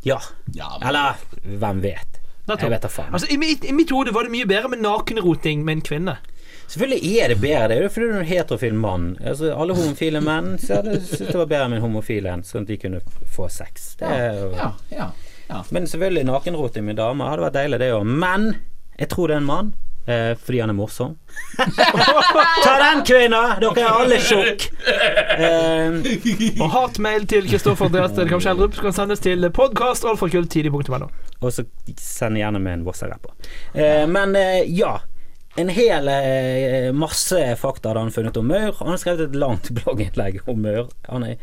[0.04, 0.20] Ja.
[0.54, 1.24] Ja, men Eller
[1.64, 2.20] hvem vet?
[2.48, 3.14] Jeg vet da faen.
[3.16, 6.18] Altså, i, mitt, I mitt hode var det mye bedre med nakenroting med en kvinne.
[6.68, 7.68] Selvfølgelig er det bedre.
[7.70, 9.08] Det er jo fordi du er en heterofil mann.
[9.24, 12.78] Altså, alle homofile menn syntes det var bedre med en homofil en, sånn at de
[12.82, 13.02] kunne
[13.32, 13.94] få sex.
[14.00, 15.10] Det er jo ja, ja,
[15.50, 15.64] ja.
[15.76, 18.08] Men selvfølgelig nakenroting med damer hadde vært deilig, det òg.
[18.10, 18.50] Men
[19.00, 19.74] jeg tror det er en mann.
[20.04, 21.14] Eh, fordi han er morsom.
[22.66, 23.56] Ta den, kvinna!
[23.62, 24.66] Dere er alle tjukk!
[25.38, 31.08] Eh, Og hatmail til Kristoffer Andreas Dedekam Skjelderup kan sendes til podkastalfakrølltidi.no.
[31.40, 31.64] og så
[32.00, 33.32] send gjerne med en Vossa-rapper.
[33.74, 34.98] Eh, men eh, ja.
[35.56, 38.74] En hel eh, masse fakta hadde han funnet om maur.
[38.80, 40.88] Han har skrevet et langt blogginnlegg om maur.
[41.08, 41.36] Han er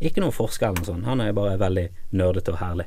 [0.00, 1.04] ikke noen forsker eller noe sånt.
[1.06, 1.84] Han er bare veldig
[2.16, 2.86] nerdete og herlig.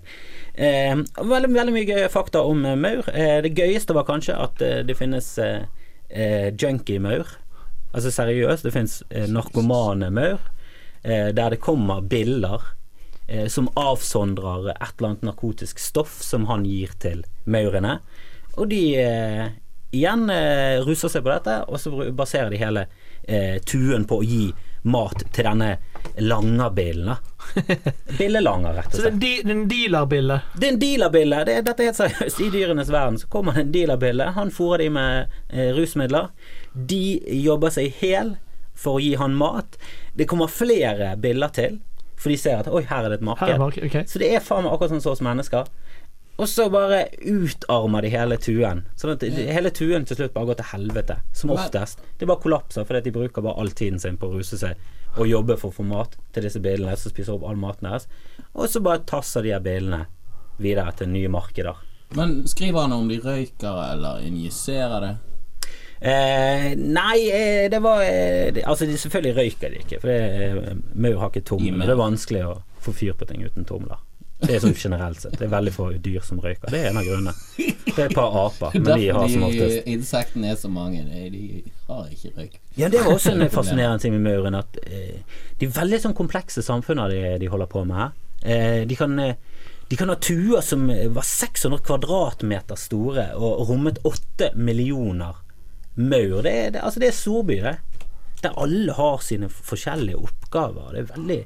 [0.54, 3.08] Eh, veldig, veldig mye fakta om eh, maur.
[3.16, 5.64] Eh, det gøyeste var kanskje at eh, det finnes eh,
[6.10, 7.38] eh, junkie-maur.
[7.92, 10.40] Altså seriøst, det finnes narkomane maur.
[11.04, 12.62] Der det kommer biller
[13.50, 17.98] som avsondrer et eller annet narkotisk stoff som han gir til maurene.
[18.54, 18.80] Og de
[19.92, 20.30] igjen
[20.86, 22.86] ruser seg på dette, og så baserer de hele
[23.66, 24.46] tuen på å gi
[24.82, 25.78] mat til denne
[26.18, 27.16] Langabillen.
[28.18, 29.14] Billelanger, rett og Så det er slett.
[29.14, 30.40] en, de, det er en dealerbille.
[30.56, 31.42] Det er en dealerbille.
[31.48, 32.42] Det, dette er helt seriøst.
[32.46, 34.32] I dyrenes verden så kommer det en dealerbille.
[34.38, 36.32] Han fôrer de med eh, rusmidler.
[36.74, 37.04] De
[37.44, 38.36] jobber seg hel
[38.78, 39.78] for å gi han mat.
[40.18, 41.80] Det kommer flere biller til,
[42.18, 43.50] for de ser at oi, her er det et marked.
[43.50, 44.08] er marked okay.
[44.10, 45.70] Så det er faen meg akkurat sånn som oss mennesker.
[46.42, 48.84] Og så bare utarmer de hele tuen.
[48.98, 51.20] Sånn at det- hele tuen til slutt bare går til helvete.
[51.38, 52.00] Som oftest.
[52.18, 54.76] Det bare kollapser fordi de bruker bare all tiden sin på å ruse seg
[55.18, 58.08] og jobbe for å få mat til disse bilene som spiser opp all maten deres.
[58.56, 60.06] Og så bare tasser de her bilene
[60.60, 61.76] videre til nye markeder.
[62.16, 65.18] Men skriver han om de røyker eller injiserer det?
[66.02, 70.74] Eh, nei, eh, det var eh, Altså, de, selvfølgelig røyker de ikke, for det, eh,
[70.96, 71.86] maur har ikke tomler.
[71.86, 74.00] Det er vanskelig å få fyr på ting uten tomler.
[74.42, 75.36] Det er sånn generelt sett.
[75.38, 76.72] Det er veldig få dyr som røyker.
[76.74, 77.34] Det er en av grunnene.
[77.58, 81.04] Det er et par aper, men de har som oftest insektene er så mange.
[81.34, 82.56] De, har ikke røyk.
[82.80, 85.22] Ja, det var også en fascinerende ting med mauren, at eh,
[85.62, 88.12] de er veldig sånn komplekse samfunner de, de holder på med her.
[88.42, 89.36] Eh, de kan eh,
[89.92, 95.36] de kan ha tuer som var 600 kvadratmeter store og rommet 8 millioner
[96.00, 96.38] maur.
[96.46, 97.74] Det, er- det, altså det er storby, det.
[98.42, 100.94] Der alle har sine forskjellige oppgaver.
[100.96, 101.38] Det er veldig,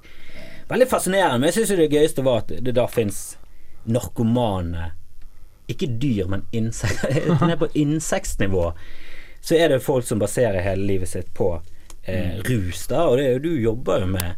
[0.70, 1.40] veldig fascinerende.
[1.40, 3.38] Men jeg syns det gøyeste var at det da fins
[3.86, 4.92] narkomane
[5.68, 7.36] Ikke dyr, men insekter.
[7.48, 8.72] Ned på insektnivå
[9.46, 11.52] så er det folk som baserer hele livet sitt på
[12.04, 13.04] eh, rus, da.
[13.06, 14.34] Og det, er jo- du jobber jo med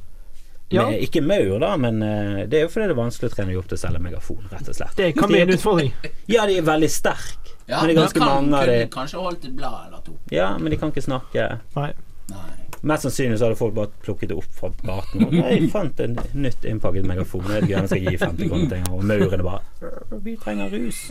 [0.69, 0.83] Ja.
[0.89, 3.53] Med, ikke maur, da, men uh, det er jo fordi det er vanskelig å trene
[3.53, 4.97] dem opp til å selge megafon, rett og slett.
[4.99, 5.93] Det kan bli en utfordring.
[6.33, 8.89] Ja, de er veldig sterke, Ja, men det er ganske kan, mange av dem.
[8.91, 10.17] Kanskje holdt et blad eller to.
[10.35, 11.45] Ja, men de kan ikke snakke.
[11.77, 11.87] Nei.
[12.33, 12.66] Nei.
[12.87, 15.25] Mest sannsynlig så hadde folk bare plukket det opp fra gaten.
[15.25, 17.49] Og, jeg fant en nytt innpakket megafon.
[17.51, 18.85] Jeg det gøy, jeg skal gi 50 kroner til.
[18.93, 21.01] Og maurene bare «Øh, Vi trenger rus.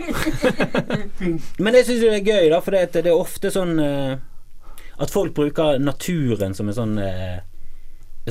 [1.64, 4.14] Men jeg syns det er gøy, da, for det, det er ofte sånn eh,
[4.96, 7.36] at folk bruker naturen som en sånn eh,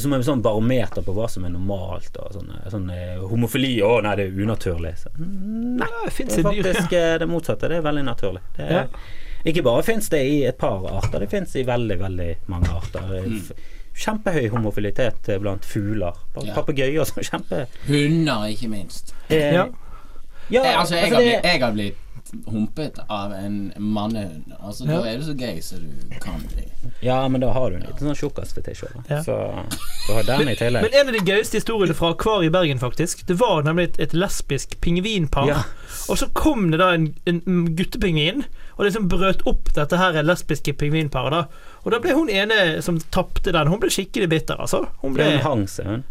[0.01, 2.17] som en sånn barometer på hva som er normalt.
[2.19, 2.89] Og sånn, eh, sånn
[3.29, 4.95] homofili Å nei, det er unaturlig.
[5.03, 7.69] Så, mm, nei, det det er faktisk det motsatte.
[7.69, 8.43] Det er veldig naturlig.
[8.57, 8.89] Det er,
[9.45, 13.11] Ikke bare fins det i et par arter, det fins i veldig, veldig mange arter.
[13.19, 13.27] Er
[13.95, 16.17] Kjempehøy homofilitet eh, blant fugler.
[16.43, 16.53] Ja.
[16.57, 19.13] Papegøyer som kjemper Hunder, ikke minst.
[19.29, 19.67] eh, Ja.
[20.49, 22.01] ja, Jeg, altså, jeg, altså, har det- blitt, jeg har blitt
[22.51, 24.51] humpet av en mannehund.
[24.59, 24.97] Altså, Ja.
[24.99, 26.65] Da er du så gay som du kan bli.
[27.03, 28.97] ja, men da har du en liten sånn tjukkasfetisj òg.
[29.09, 29.21] Ja.
[29.23, 29.37] Så
[30.07, 30.81] du har den i tillegg.
[30.89, 33.99] Men en av de gøyeste historiene fra akvariet i Bergen, faktisk, det var nemlig et,
[33.99, 35.47] et lesbisk pingvinpar.
[35.47, 35.61] Ja.
[36.09, 38.43] Og så kom det da en, en guttepingvin
[38.77, 41.31] og liksom brøt opp dette her lesbiske pingvinparet.
[41.31, 44.85] da Og da ble hun ene som tapte den, hun ble skikkelig bitter, altså.
[45.01, 46.03] Hun ble, Hun hang seg, hun.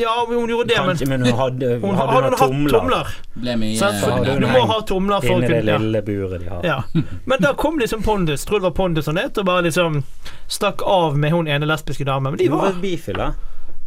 [0.00, 2.72] ja, hun gjorde det, men Kanskje, men hun hadde, hun hadde hadde hun hatt tomler,
[2.78, 3.12] tomler.
[3.36, 6.40] Ble mye så, så, du, du må ha tomler for å inni det lille buret
[6.40, 6.64] de har.
[6.66, 6.78] Ja.
[7.28, 10.00] Men da kom liksom Pondus, tror det var Pondus han het, og bare liksom
[10.48, 12.32] stakk av med hun ene lesbiske damen.
[12.34, 13.30] Men de var var bifil, da.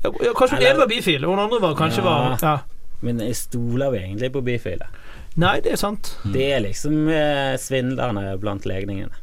[0.06, 2.08] ja, Kanskje hun ene var bifil, og hun andre var kanskje Ja.
[2.08, 2.58] var ja.
[3.02, 4.88] Men jeg stoler vi egentlig på bifile?
[5.38, 6.16] Nei, det er sant.
[6.34, 9.14] Det er liksom eh, svindlerne blant legningene.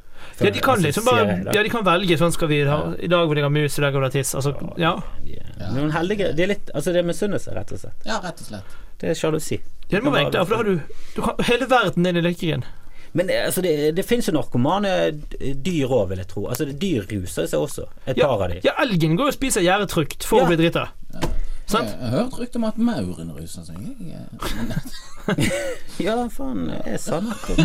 [0.41, 1.25] Ja, de kan liksom bare.
[1.53, 3.83] Ja, de kan velge sånn skal vi ha I dag vil jeg ha mus, i
[3.85, 4.31] dag vil jeg ha tiss.
[4.39, 4.95] Altså, ja.
[5.75, 8.07] Noen heldige De er litt Altså, det er misunnelse, rett og slett.
[8.09, 8.79] Ja, rett og slett.
[9.03, 9.59] Det er sjalusi.
[9.91, 12.25] Ja, det må være enklere, for da har du, du kan, hele verden er i
[12.25, 12.65] lykken.
[13.15, 14.91] Men det, altså, det, det finnes jo narkomane
[15.39, 16.47] dyr òg, vil jeg tro.
[16.51, 17.85] Altså, det dyr ruser seg også.
[18.09, 18.63] Et Ja, par av dem.
[18.65, 20.47] ja, elgen går og spiser gjæretrukt for Ja.
[20.49, 20.89] å bli drita.
[21.75, 21.91] Sant?
[21.91, 23.81] Jeg har hørt rykter om at mauren ruser seg.
[24.07, 24.25] Jeg,
[26.05, 27.61] Ja, faen, er sannhet.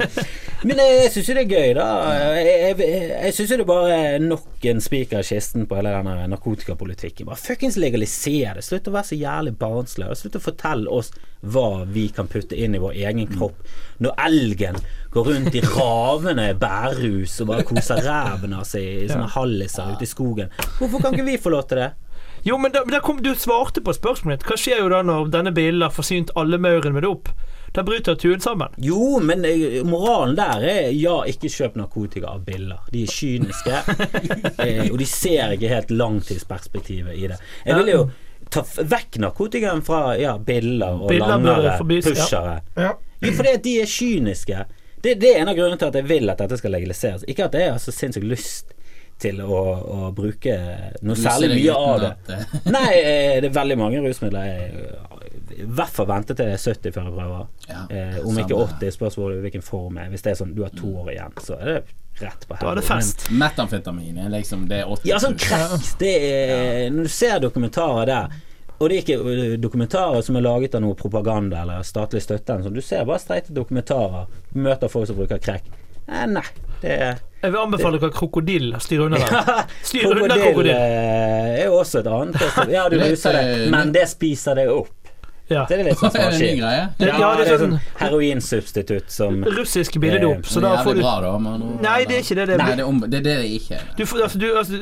[0.66, 1.86] Men jeg, jeg syns jo det er gøy, da.
[2.36, 5.94] Jeg, jeg, jeg syns jo det er bare nok en spiker i kisten på hele
[5.94, 7.28] denne narkotikapolitikken.
[7.30, 8.66] Bare fuckings legalisere det.
[8.66, 10.10] Slutt å være så jævlig barnslig.
[10.20, 13.62] Slutt å fortelle oss hva vi kan putte inn i vår egen kropp.
[14.04, 14.76] Når elgen
[15.14, 20.04] går rundt i ravende bærrus og bare koser ræven av seg i sånne halliser ute
[20.04, 20.52] i skogen.
[20.78, 21.90] Hvorfor kan ikke vi få lov til det?
[22.42, 24.44] Jo, men da, da kom, du svarte på spørsmålet.
[24.48, 27.28] Hva skjer jo da når denne bilen har forsynt alle maurene med dop?
[27.72, 28.72] Da bryter tuen sammen.
[28.82, 32.80] Jo, men eh, moralen der er ja, ikke kjøp narkotika av biller.
[32.90, 33.82] De er kyniske,
[34.64, 37.38] eh, og de ser ikke helt langtidsperspektivet i det.
[37.68, 38.02] Jeg vil jo
[38.50, 42.16] ta vekk narkotikaen fra ja, biller og Biller langere, forbys, ja.
[42.18, 42.58] pushere.
[42.74, 42.90] Ja.
[43.20, 44.66] Jo, fordi at de er kyniske.
[45.00, 47.22] Det, det er en av grunnene til at jeg vil at dette skal legaliseres.
[47.30, 48.74] Ikke at jeg har så sinnssykt lyst
[49.20, 50.56] til å, å bruke
[51.04, 52.10] noe særlig mye av det.
[52.34, 54.90] eh, Nei, eh, det er veldig mange rusmidler jeg
[55.60, 57.48] i hvert fall vente til jeg er 70 før jeg prøver.
[57.68, 60.10] Ja, eh, om ikke 80, spørs hvilken form er.
[60.12, 61.80] Hvis det er sånn du har to år igjen, så er det
[62.20, 63.26] rett på Da er det fest.
[63.34, 65.90] Metamfetamin er liksom det er 80 Ja, sånn crack.
[66.00, 68.38] Det er, Når du ser dokumentarer der
[68.80, 72.54] og det er ikke dokumentarer som er laget av noe propaganda eller statlig støtte.
[72.64, 72.72] Sånn.
[72.72, 74.30] du ser bare streite dokumentarer.
[74.56, 75.66] Møter folk som bruker crack.
[76.08, 76.46] Eh, nei,
[76.82, 78.72] det er Jeg vil anbefale dere Krokodill.
[78.84, 79.66] Styr unna den.
[79.82, 82.40] Styr Krokodille er jo også et annet
[82.76, 84.92] Ja, du ruser det, eh, men det spiser deg opp.
[85.50, 85.64] Ja.
[85.68, 86.82] Det er litt sånn det en ny greie?
[87.02, 90.44] Ja, ja, det er sånn sånn- heroinsubstitutt som Russisk billedop.
[90.46, 91.32] Så Så da får du bra, da.
[91.42, 92.46] Men, Nei, det er ikke det.
[92.52, 93.88] Det Nei, det er, om, det er det det ikke er.
[93.98, 94.80] du får, altså, du, altså,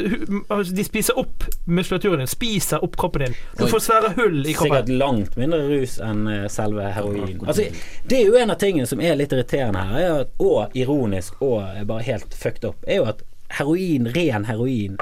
[0.59, 2.31] altså, de spiser opp muskulaturen din.
[2.31, 3.39] Spiser opp kroppen din.
[3.59, 4.77] Du får svære hull i kroppen.
[4.77, 7.41] Sikkert langt mindre rus enn eh, selve heroin.
[7.47, 7.69] Altså,
[8.11, 11.63] det er jo en av tingene som er litt irriterende her, er og ironisk og
[11.65, 13.25] eh, bare helt fucked up, er jo at
[13.57, 14.99] heroin, ren heroin,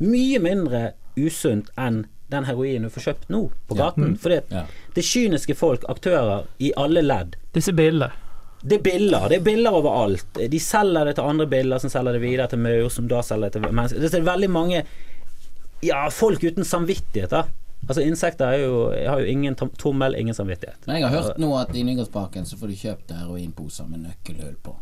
[0.00, 3.90] mye mindre usunt enn den heroinen du får kjøpt nå på Ja.
[3.90, 4.16] gaten.
[4.18, 4.64] Fordi Ja.
[4.94, 7.36] det er kyniske folk, aktører, i alle ledd.
[7.52, 8.10] Disse bildene.
[8.62, 9.28] Det er biller.
[9.28, 10.34] Det er biller overalt.
[10.50, 13.50] De selger det til andre biller, som selger det videre til maur, som da selger
[13.50, 14.00] det til mennesker.
[14.00, 14.84] Det er veldig mange
[15.82, 17.44] Ja, folk uten samvittighet, da.
[17.88, 20.76] Altså Insekter er jo, har jo ingen tom- tommel, ingen samvittighet.
[20.86, 24.56] Men jeg har hørt nå at i Nygårdsparken så får du kjøpt heroinposer med nøkkelhull
[24.62, 24.76] på.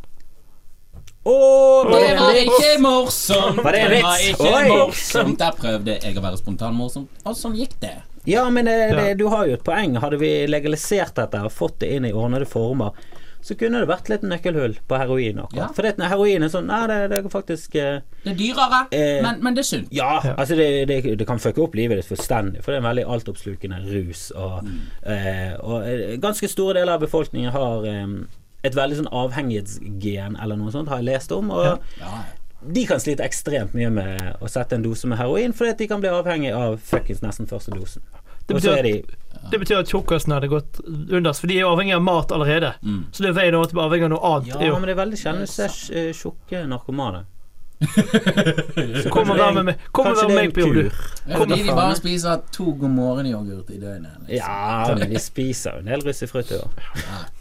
[1.28, 3.62] Åh, det Det var ikke morsomt!
[3.64, 4.30] Var det en var vits?
[4.32, 4.68] ikke Oi.
[4.72, 5.38] morsomt.
[5.42, 7.94] Der prøvde jeg å være spontanmorsom, og sånn gikk det.
[8.28, 9.96] Ja, men det, det, du har jo et poeng.
[10.02, 12.96] Hadde vi legalisert dette og fått det inn i ordnede former,
[13.40, 15.38] så kunne det vært litt nøkkelhull på heroin.
[15.54, 15.68] Ja.
[15.76, 19.38] For heroin er sånn Nei, det, det er faktisk eh, Det er dyrere, Eh, men,
[19.44, 19.92] men det er sunt.
[19.94, 22.88] Ja, altså det, det, det kan fucke opp livet ditt fullstendig, for det er en
[22.90, 24.26] veldig altoppslukende rus.
[24.36, 24.68] Og,
[25.06, 28.06] eh, og eh, ganske store deler av befolkningen har eh,
[28.68, 31.50] et veldig sånn avhengighetsgen eller noe sånt, har jeg lest om.
[31.54, 31.78] Og Ja.
[32.00, 32.22] Ja,
[32.60, 35.86] de kan slite ekstremt mye med å sette en dose med heroin, fordi at de
[35.90, 38.02] kan bli avhengig av fuckings nesten første dosen.
[38.48, 41.72] Det betyr, de, de det betyr at tjukkasen hadde gått unders, for de er jo
[41.74, 42.72] avhengig av mat allerede.
[42.82, 43.02] Mm.
[43.12, 44.54] Så det er veien over til å bli avhengig av noe annet.
[44.64, 47.26] Ja, men det er veldig sjelden du ser eh, tjukke narkomane.
[49.14, 51.02] kom og vær med meg, kom og vær med meg på jobb, du.
[51.28, 54.16] Fordi de bare spiser to God morgen-yoghurt i døgnet.
[54.24, 54.38] Liksom.
[54.40, 56.88] Ja, men de spiser jo en del russefrukt i år.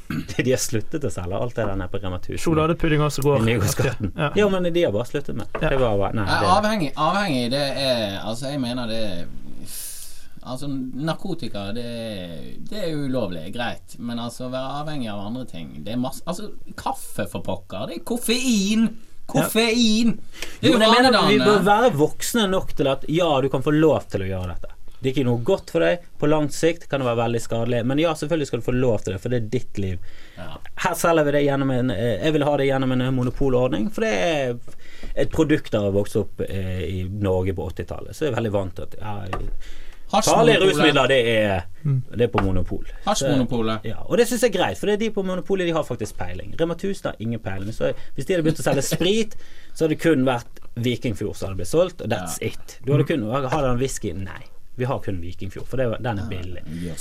[0.38, 2.39] De har sluttet å selge alt det der nede på Rema 1000.
[2.43, 3.49] Sjokoladepudding også går.
[3.49, 3.58] I
[4.16, 4.30] Ja.
[4.36, 5.47] Ja, men de har bare sluttet med.
[5.62, 5.70] Ja.
[5.74, 9.28] Det var Nei, det avhengig, avhengig, det er Altså, jeg mener det er
[10.47, 11.84] Altså, narkotika, det,
[12.70, 13.97] det er ulovlig, greit.
[13.99, 17.89] Men altså, å være avhengig av andre ting Det er masse Altså, kaffe, for pokker.
[17.89, 18.88] Det er koffein!
[19.28, 20.14] Koffein!
[20.62, 23.28] Det er Jo, jo men jeg mener Vi bør være voksne nok til at ja,
[23.43, 24.76] du kan få lov til å gjøre dette.
[24.99, 26.05] Det er ikke noe godt for deg.
[26.17, 27.81] På lang sikt kan det være veldig skadelig.
[27.85, 30.13] Men ja, selvfølgelig skal du få lov til det, for det er ditt liv.
[30.37, 30.49] Ja.
[30.87, 34.07] Her selger vi det gjennom en eh, Jeg vil ha det gjennom en monopolordning, for
[34.07, 34.55] det er
[35.13, 38.17] et produkt av å vokse opp eh, i Norge på 80-tallet.
[38.17, 41.63] Så jeg er veldig vant til at ja, farlige rusmidler, det er,
[42.15, 42.89] det er på monopol.
[43.05, 43.85] Hasjmonopolet.
[43.91, 45.85] Ja, og det syns jeg er greit, for det er de på Monopolet de har
[45.85, 46.55] faktisk peiling.
[46.59, 47.73] Rema 1000 har ingen peiling.
[47.75, 49.37] Så hvis de hadde begynt å selge sprit,
[49.73, 52.79] så hadde det kun vært Vikingfjord som hadde blitt solgt, og that's it.
[52.85, 54.13] Du hadde kun Har han whisky?
[54.15, 54.45] Nei.
[54.78, 56.61] Vi har kun Vikingfjord, for det, den er billig.
[56.84, 56.93] Ja.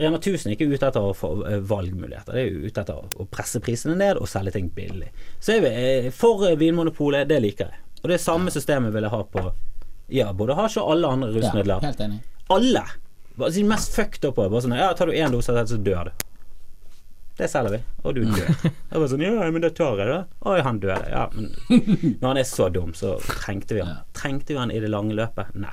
[0.00, 3.26] Rema 1000 er ikke ute etter å få eh, valgmuligheter, det er ute etter å
[3.28, 5.10] presse prisene ned og selge ting billig.
[5.40, 7.84] Så er vi for eh, Vinmonopolet, det liker jeg.
[8.00, 9.44] Og det samme systemet vil jeg ha på
[10.10, 12.18] ja, både hasj og alle andre Ja, helt enig.
[12.50, 12.82] Alle!
[13.40, 14.40] De mest fucked up.
[14.40, 16.24] Bare sånn Ja, tar du én dose av dette, så dør du.
[17.40, 18.48] Det selger vi, og du dør.
[18.90, 20.18] Jeg var sånn, ja, men det tar jeg, da.
[20.50, 21.06] Oi, han døde.
[21.08, 21.46] Ja, men
[22.20, 24.02] når han er så dum, så trengte vi han.
[24.16, 25.54] Trengte vi han i det lange løpet?
[25.56, 25.72] Nei.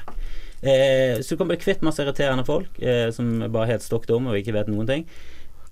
[0.61, 4.31] Eh, så du kan bli kvitt masse irriterende folk eh, som bare helt stokk dumme
[4.33, 5.03] og ikke vet noen ting.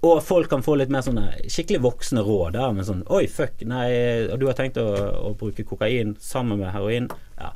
[0.05, 2.53] Og folk kan få litt mer sånne skikkelig voksne råd.
[2.53, 3.87] der med sånn Oi, fuck, nei,
[4.29, 4.85] og du har tenkt å,
[5.31, 7.07] å bruke kokain sammen med heroin.
[7.39, 7.53] Ja,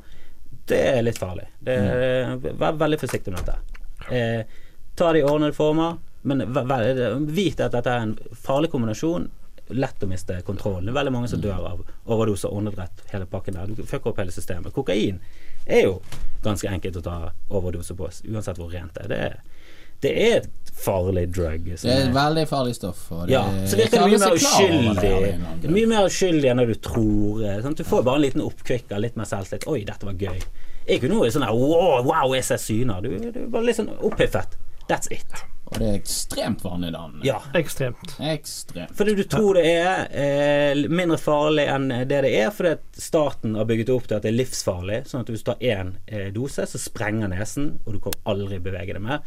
[0.70, 1.46] det er litt farlig.
[1.62, 1.76] Det,
[2.58, 3.84] Vær veldig forsiktig med dette.
[4.10, 4.56] Eh,
[4.98, 6.42] ta det i ordnede former, men
[7.30, 9.28] vit at dette er en farlig kombinasjon.
[9.70, 10.88] Lett å miste kontrollen.
[10.88, 13.70] Det er veldig mange som dør av overdose og åndedrett, hele pakken der.
[13.70, 14.74] Du fucker opp hele systemet.
[14.74, 15.20] Kokain
[15.66, 16.00] er jo
[16.44, 17.16] ganske enkelt å ta
[17.50, 19.08] overdose på, uansett hvor rent det er.
[19.10, 19.34] Det er,
[20.00, 21.66] det er et farlig drug.
[21.68, 23.02] Det er er- et veldig farlig stoff.
[23.12, 25.34] Og det ja, så er virker det mye mer er det uskyldig.
[25.60, 25.74] grunn.
[25.76, 27.44] Mye mer uskyldig enn du tror.
[27.62, 27.76] Sant?
[27.76, 29.68] Du får bare en liten oppkvikker, litt mer selvtillit.
[29.68, 30.40] Oi, dette var gøy.
[30.88, 33.04] Ikke noe sånn her wow, wow, jeg ser syner.
[33.04, 34.56] Du, du er bare litt sånn opphiffet.
[34.88, 35.44] That's it.
[35.70, 37.22] Og det er ekstremt vanedannende.
[37.26, 37.38] Ja.
[37.54, 38.16] Ekstremt.
[38.18, 38.94] Ekstremt.
[38.98, 43.54] Fordi du tror det er eh, mindre farlig enn det det er, fordi at staten
[43.58, 45.04] har bygget opp til at det er livsfarlig.
[45.10, 48.58] Sånn at hvis du tar én eh, dose, så sprenger nesen, og du kan aldri
[48.62, 49.22] bevege deg mer.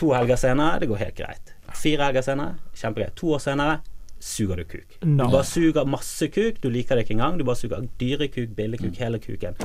[0.00, 1.52] To helger senere, det går helt greit.
[1.74, 3.14] Fire helger senere, kjempegreit.
[3.20, 3.82] To år senere,
[4.24, 4.96] suger du kuk.
[5.04, 5.26] No.
[5.26, 7.36] Du bare suger masse kuk, du liker det ikke engang.
[7.38, 9.60] Du bare suger dyrekuk, billekuk, hele kuken.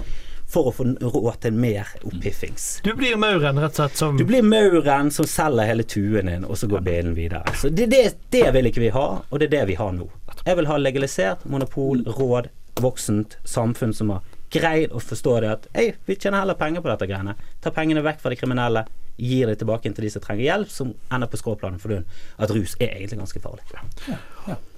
[0.49, 2.79] For å få råd til mer opphiffings.
[2.83, 6.47] Du blir mauren, rett og slett, som Du blir mauren som selger hele tuen din,
[6.47, 7.43] og så går bilen videre.
[7.59, 10.07] Så det, det, det vil ikke vi ha, og det er det vi har nå.
[10.47, 15.67] Jeg vil ha legalisert monopol, råd, voksent samfunn som har greid å forstå det at
[15.77, 17.35] Ei, vi tjener heller penger på dette greiene.
[17.61, 18.85] Ta pengene vekk fra de kriminelle,
[19.19, 21.99] gir det tilbake til de som trenger hjelp, som ender på skråplanet fordi
[22.39, 23.67] at rus er egentlig ganske farlig.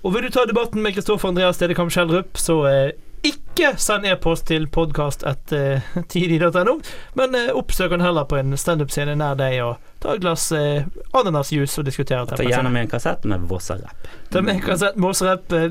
[0.01, 2.91] Og vil du ta debatten med Kristoffer Andreas Stedekam Skjeldrup, så eh,
[3.28, 6.74] ikke send e-post til podkast.tidi.no,
[7.19, 10.84] men eh, oppsøk den heller på en standup-scene nær deg og ta et glass eh,
[11.14, 14.08] ananasjuice og diskutere Ta gjerne med en kassett med Vossarap.
[14.34, 15.22] Ta med kassett med oss.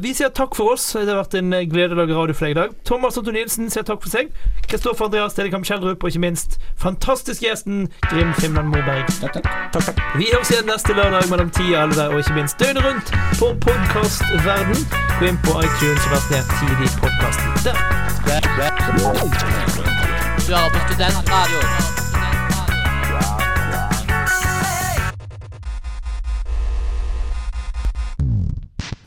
[0.05, 0.85] Vi sier takk for oss.
[0.95, 2.77] Det har vært en eh, glede å lage radio for deg i dag.
[2.87, 4.31] Thomas Otto Nilsen sier takk for seg.
[4.71, 9.07] Kristoffer Andreas Stedekam Kjellrup og ikke minst fantastisk gjesten Grim Fimland Moberg.
[9.19, 9.47] Takk, takk.
[9.75, 9.99] Takk, takk.
[10.21, 13.47] Vi høres igjen neste lørdag mellom 10 og 11, og ikke minst døgnet rundt på
[13.67, 14.79] podkastverden.
[15.19, 17.79] Gå inn på iTunes og vær ned tidlig podkasten der.
[20.47, 22.00] Du